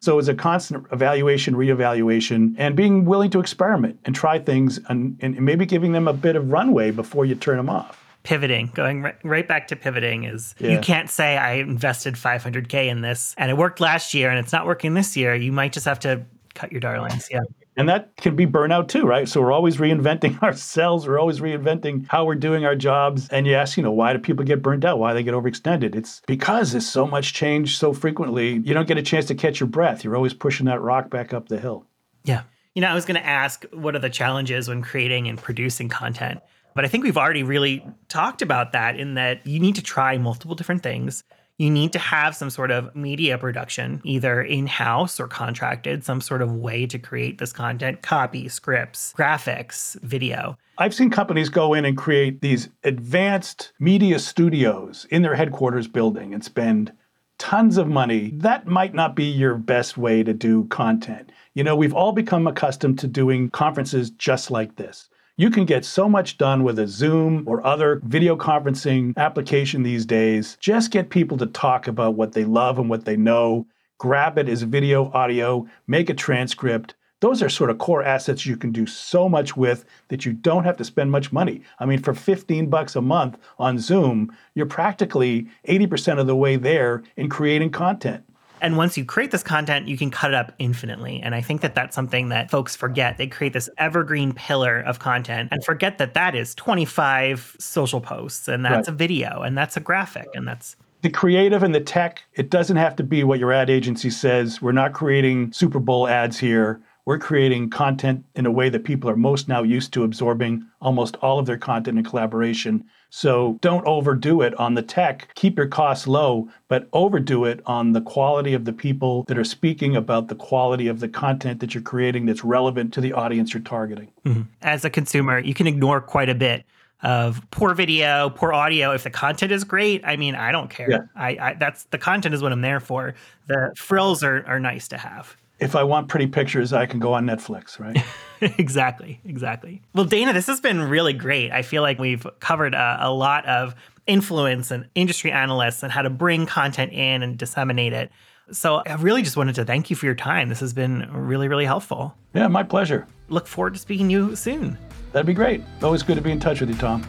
So 0.04 0.20
it's 0.20 0.28
a 0.28 0.36
constant 0.36 0.86
evaluation, 0.92 1.54
reevaluation, 1.54 2.56
and 2.58 2.76
being 2.76 3.06
willing 3.06 3.30
to 3.30 3.40
experiment 3.40 3.98
and 4.04 4.14
try 4.14 4.38
things 4.38 4.78
and, 4.90 5.18
and 5.22 5.40
maybe 5.40 5.66
giving 5.66 5.94
them 5.94 6.10
a 6.10 6.14
bit 6.14 6.36
of 6.36 6.52
runway 6.52 6.92
before 6.92 7.24
you 7.24 7.36
turn 7.36 7.56
them 7.56 7.70
off. 7.70 8.04
Pivoting, 8.24 8.70
going 8.74 9.02
right, 9.02 9.16
right 9.24 9.48
back 9.48 9.70
to 9.70 9.78
pivoting 9.78 10.26
is 10.26 10.56
yeah. 10.60 10.72
you 10.72 10.80
can't 10.80 11.10
say 11.10 11.38
I 11.38 11.54
invested 11.54 12.16
500K 12.16 12.88
in 12.88 13.00
this 13.00 13.34
and 13.38 13.50
it 13.50 13.54
worked 13.54 13.80
last 13.80 14.14
year 14.14 14.30
and 14.30 14.38
it's 14.40 14.52
not 14.52 14.66
working 14.66 14.94
this 14.94 15.16
year. 15.16 15.36
You 15.36 15.54
might 15.54 15.72
just 15.72 15.86
have 15.86 16.02
to 16.02 16.26
cut 16.54 16.74
your 16.74 16.82
darlings. 16.82 17.30
Yeah. 17.32 17.40
And 17.76 17.90
that 17.90 18.16
can 18.18 18.36
be 18.36 18.46
burnout 18.46 18.88
too, 18.88 19.06
right? 19.06 19.28
So 19.28 19.42
we're 19.42 19.52
always 19.52 19.78
reinventing 19.78 20.42
ourselves. 20.44 21.08
We're 21.08 21.20
always 21.20 21.40
reinventing 21.40 22.08
how 22.08 22.26
we're 22.26 22.36
doing 22.36 22.66
our 22.66 22.76
jobs. 22.76 23.28
And 23.30 23.48
you 23.48 23.56
ask, 23.56 23.78
you 23.78 23.84
know, 23.84 23.92
why 23.92 24.14
do 24.14 24.20
people 24.20 24.46
get 24.46 24.62
burnt 24.62 24.86
out? 24.86 25.00
Why 25.00 25.12
do 25.12 25.16
they 25.16 25.24
get 25.24 25.34
overextended? 25.34 25.96
It's 25.96 26.22
because 26.28 26.72
there's 26.72 26.88
so 26.88 27.08
much 27.08 27.34
change 27.34 27.78
so 27.78 27.94
frequently. 27.94 28.54
You 28.54 28.74
don't 28.74 28.88
get 28.88 28.98
a 28.98 29.04
chance 29.04 29.26
to 29.26 29.36
catch 29.36 29.60
your 29.60 29.68
breath. 29.68 30.04
You're 30.04 30.16
always 30.16 30.34
pushing 30.34 30.68
that 30.68 30.82
rock 30.82 31.10
back 31.10 31.34
up 31.34 31.50
the 31.50 31.60
hill. 31.60 31.86
Yeah. 32.24 32.44
You 32.76 32.82
know, 32.82 32.90
I 32.90 32.96
was 32.96 33.06
going 33.06 33.20
to 33.20 33.26
ask 33.26 33.66
what 33.72 33.96
are 33.96 34.00
the 34.00 34.10
challenges 34.10 34.68
when 34.68 34.82
creating 34.82 35.28
and 35.28 35.38
producing 35.38 35.90
content? 35.90 36.42
But 36.76 36.86
I 36.86 36.88
think 36.88 37.04
we've 37.04 37.18
already 37.18 37.44
really 37.44 37.86
talked 38.08 38.42
about 38.42 38.72
that 38.72 39.00
in 39.00 39.14
that 39.14 39.46
you 39.46 39.60
need 39.60 39.76
to 39.76 39.84
try 39.84 40.18
multiple 40.18 40.56
different 40.56 40.82
things 40.82 41.24
you 41.58 41.70
need 41.70 41.94
to 41.94 42.00
have 42.00 42.36
some 42.36 42.50
sort 42.50 42.72
of 42.72 42.96
media 42.96 43.38
production, 43.38 44.02
either 44.04 44.42
in 44.42 44.66
house 44.68 45.20
or 45.20 45.28
contracted, 45.28 46.04
some 46.04 46.20
sort 46.20 46.42
of 46.42 46.52
way 46.52 46.86
to 46.88 46.98
create 46.98 47.38
this 47.38 47.54
content 47.54 48.02
copy, 48.02 48.48
scripts, 48.50 49.14
graphics, 49.18 50.00
video. 50.02 50.58
I've 50.80 50.96
seen 50.96 51.12
companies 51.12 51.50
go 51.50 51.74
in 51.74 51.86
and 51.86 51.96
create 51.96 52.42
these 52.42 52.70
advanced 52.84 53.74
media 53.80 54.18
studios 54.18 55.06
in 55.12 55.22
their 55.22 55.36
headquarters 55.36 55.88
building 55.88 56.34
and 56.34 56.44
spend 56.44 56.92
tons 57.38 57.78
of 57.78 57.88
money. 57.88 58.32
That 58.36 58.66
might 58.66 58.96
not 58.96 59.16
be 59.16 59.26
your 59.26 59.56
best 59.56 59.98
way 59.98 60.24
to 60.24 60.34
do 60.34 60.66
content. 60.66 61.32
You 61.54 61.64
know, 61.64 61.76
we've 61.76 61.94
all 61.94 62.12
become 62.12 62.48
accustomed 62.48 62.98
to 63.00 63.08
doing 63.08 63.50
conferences 63.52 64.10
just 64.10 64.50
like 64.50 64.76
this. 64.78 65.10
You 65.36 65.50
can 65.50 65.66
get 65.66 65.84
so 65.84 66.08
much 66.08 66.38
done 66.38 66.64
with 66.64 66.78
a 66.78 66.88
Zoom 66.88 67.44
or 67.48 67.66
other 67.66 68.00
video 68.04 68.36
conferencing 68.36 69.18
application 69.18 69.82
these 69.82 70.06
days. 70.06 70.58
Just 70.60 70.92
get 70.92 71.10
people 71.10 71.38
to 71.40 71.48
talk 71.48 71.88
about 71.88 72.14
what 72.14 72.34
they 72.34 72.46
love 72.46 72.78
and 72.78 72.88
what 72.88 73.06
they 73.06 73.18
know. 73.18 73.66
Grab 73.98 74.38
it 74.38 74.48
as 74.48 74.62
video, 74.62 75.12
audio, 75.12 75.66
make 75.88 76.12
a 76.12 76.14
transcript. 76.14 76.94
Those 77.20 77.42
are 77.42 77.50
sort 77.50 77.72
of 77.72 77.80
core 77.80 78.04
assets 78.04 78.46
you 78.46 78.56
can 78.56 78.72
do 78.72 78.86
so 78.86 79.28
much 79.28 79.58
with 79.58 79.86
that 80.10 80.24
you 80.24 80.34
don't 80.34 80.66
have 80.66 80.78
to 80.78 80.84
spend 80.84 81.10
much 81.10 81.32
money. 81.32 81.64
I 81.80 81.88
mean, 81.88 82.04
for 82.04 82.14
15 82.14 82.70
bucks 82.70 82.96
a 82.96 83.02
month 83.02 83.40
on 83.58 83.80
Zoom, 83.80 84.32
you're 84.54 84.68
practically 84.68 85.48
80% 85.68 86.20
of 86.20 86.28
the 86.28 86.36
way 86.36 86.58
there 86.58 87.02
in 87.18 87.28
creating 87.28 87.72
content. 87.72 88.24
And 88.64 88.78
once 88.78 88.98
you 88.98 89.04
create 89.04 89.32
this 89.32 89.44
content, 89.44 89.90
you 89.90 89.98
can 89.98 90.10
cut 90.10 90.32
it 90.32 90.36
up 90.36 90.54
infinitely. 90.58 91.22
And 91.22 91.36
I 91.36 91.42
think 91.42 91.62
that 91.62 91.76
that's 91.76 91.94
something 91.94 92.30
that 92.30 92.50
folks 92.50 92.78
forget. 92.78 93.18
They 93.18 93.28
create 93.28 93.52
this 93.52 93.70
evergreen 93.78 94.32
pillar 94.34 94.80
of 94.80 95.00
content 95.00 95.50
and 95.52 95.64
forget 95.64 95.98
that 95.98 96.14
that 96.14 96.34
is 96.34 96.56
25 96.56 97.58
social 97.60 98.00
posts 98.00 98.48
and 98.48 98.64
that's 98.64 98.88
right. 98.88 98.94
a 98.94 98.98
video 98.98 99.42
and 99.42 99.58
that's 99.58 99.76
a 99.76 99.82
graphic 99.82 100.28
and 100.34 100.48
that's 100.48 100.78
the 101.02 101.10
creative 101.10 101.64
and 101.64 101.76
the 101.76 101.82
tech, 101.82 102.24
it 102.36 102.50
doesn't 102.50 102.78
have 102.78 102.96
to 102.96 103.04
be 103.04 103.26
what 103.26 103.38
your 103.38 103.52
ad 103.52 103.70
agency 103.70 104.10
says. 104.10 104.62
We're 104.62 104.72
not 104.72 104.94
creating 104.94 105.52
Super 105.52 105.80
Bowl 105.80 106.08
ads 106.08 106.40
here. 106.40 106.82
We're 107.06 107.20
creating 107.20 107.70
content 107.70 108.24
in 108.36 108.46
a 108.46 108.52
way 108.52 108.70
that 108.70 108.86
people 108.86 109.10
are 109.10 109.16
most 109.16 109.50
now 109.50 109.62
used 109.62 109.92
to 109.94 110.04
absorbing 110.04 110.66
almost 110.82 111.18
all 111.18 111.38
of 111.38 111.46
their 111.46 111.58
content 111.58 111.98
in 111.98 112.04
collaboration. 112.04 112.86
So 113.10 113.60
don't 113.62 113.86
overdo 113.86 114.42
it 114.42 114.56
on 114.56 114.74
the 114.74 114.82
tech. 114.82 115.28
Keep 115.36 115.58
your 115.58 115.68
costs 115.68 116.08
low, 116.08 116.50
but 116.70 116.88
overdo 116.94 117.46
it 117.46 117.62
on 117.66 117.92
the 117.92 118.02
quality 118.02 118.54
of 118.54 118.66
the 118.66 118.74
people 118.74 119.24
that 119.28 119.38
are 119.38 119.44
speaking 119.44 119.96
about 119.96 120.30
the 120.30 120.36
quality 120.36 120.88
of 120.88 121.00
the 121.00 121.10
content 121.10 121.60
that 121.60 121.74
you're 121.74 121.84
creating 121.84 122.26
that's 122.26 122.44
relevant 122.44 122.94
to 122.94 123.02
the 123.02 123.14
audience 123.14 123.54
you're 123.54 123.62
targeting. 123.62 124.10
Mm-hmm. 124.26 124.44
As 124.62 124.86
a 124.86 124.90
consumer, 124.90 125.40
you 125.40 125.54
can 125.54 125.68
ignore 125.68 126.00
quite 126.00 126.30
a 126.30 126.36
bit 126.36 126.64
of 127.04 127.46
poor 127.52 127.74
video, 127.74 128.30
poor 128.30 128.54
audio. 128.54 128.94
If 128.94 129.04
the 129.04 129.10
content 129.10 129.52
is 129.52 129.66
great, 129.66 130.02
I 130.06 130.16
mean, 130.16 130.36
I 130.36 130.54
don't 130.54 130.70
care. 130.70 130.90
Yeah. 130.90 131.00
I, 131.16 131.30
I 131.40 131.54
that's 131.56 131.84
the 131.86 131.98
content 131.98 132.34
is 132.34 132.42
what 132.42 132.54
I'm 132.54 132.62
there 132.62 132.80
for. 132.80 133.14
The 133.48 133.74
frills 133.76 134.24
are 134.24 134.46
are 134.48 134.60
nice 134.60 134.88
to 134.88 134.98
have 134.98 135.36
if 135.60 135.76
I 135.76 135.84
want 135.84 136.08
pretty 136.08 136.28
pictures, 136.28 136.74
I 136.74 136.86
can 136.86 137.00
go 137.00 137.14
on 137.14 137.26
Netflix, 137.26 137.80
right? 137.80 137.98
exactly, 138.60 139.22
exactly. 139.26 139.82
Well, 139.94 140.06
Dana, 140.06 140.34
this 140.34 140.48
has 140.48 140.60
been 140.60 140.82
really 140.82 141.14
great. 141.14 141.52
I 141.52 141.62
feel 141.62 141.82
like 141.82 142.00
we've 142.00 142.26
covered 142.40 142.74
a, 142.74 142.98
a, 143.02 143.12
lot 143.12 143.46
of 143.46 143.76
influence 144.06 144.72
and 144.72 144.88
industry 144.96 145.32
analysts 145.32 145.84
and 145.84 145.92
how 145.92 146.02
to 146.02 146.10
bring 146.10 146.46
content 146.46 146.92
in 146.92 147.24
and 147.24 147.38
disseminate 147.38 147.94
it. 147.94 148.12
So 148.52 148.84
I 148.86 148.96
really 148.96 149.22
just 149.22 149.38
wanted 149.38 149.56
to 149.56 149.66
thank 149.66 149.90
you 149.90 149.96
for 149.96 150.06
your 150.06 150.16
time. 150.16 150.50
This 150.50 150.60
has 150.60 150.74
been 150.74 151.10
really, 151.12 151.48
really 151.48 151.66
helpful. 151.66 152.16
Yeah, 152.34 152.48
my 152.48 152.64
pleasure. 152.64 153.08
Look 153.30 153.48
forward 153.48 153.74
to 153.76 153.80
speaking 153.80 154.10
to 154.10 154.12
you 154.12 154.36
soon. 154.36 154.78
That'd 155.14 155.28
be 155.28 155.34
great. 155.34 155.62
Always 155.82 156.04
good 156.04 156.16
to 156.16 156.22
be 156.22 156.32
in 156.32 156.40
touch 156.40 156.60
with 156.60 156.70
you, 156.70 156.76
Tom. 156.76 157.06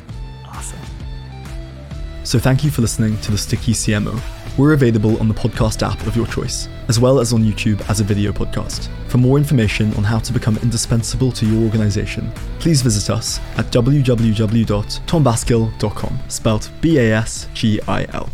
Awesome. 0.46 0.78
So 2.22 2.38
thank 2.38 2.62
you 2.62 2.70
for 2.70 2.83
listening 2.83 3.18
to 3.22 3.33
the 3.33 3.38
Sticky 3.38 3.72
CMO. 3.72 4.20
We're 4.57 4.74
available 4.74 5.18
on 5.18 5.26
the 5.26 5.35
podcast 5.35 5.87
app 5.87 6.07
of 6.07 6.14
your 6.14 6.26
choice, 6.26 6.68
as 6.88 7.01
well 7.01 7.20
as 7.20 7.33
on 7.33 7.42
YouTube 7.42 7.81
as 7.88 8.01
a 8.01 8.05
video 8.05 8.33
podcast. 8.33 8.88
For 9.09 9.16
more 9.18 9.38
information 9.38 9.94
on 9.94 10.05
how 10.05 10.18
to 10.18 10.33
become 10.33 10.57
indispensable 10.59 11.33
to 11.33 11.47
your 11.47 11.64
organization, 11.64 12.31
please 12.59 12.83
visit 12.83 13.11
us 13.11 13.40
at 13.57 13.66
www.tombasgil.com, 13.66 16.18
spelled 16.29 16.70
B 16.81 16.99
A 16.99 17.14
S 17.14 17.49
G 17.55 17.81
I 17.87 18.05
L. 18.12 18.29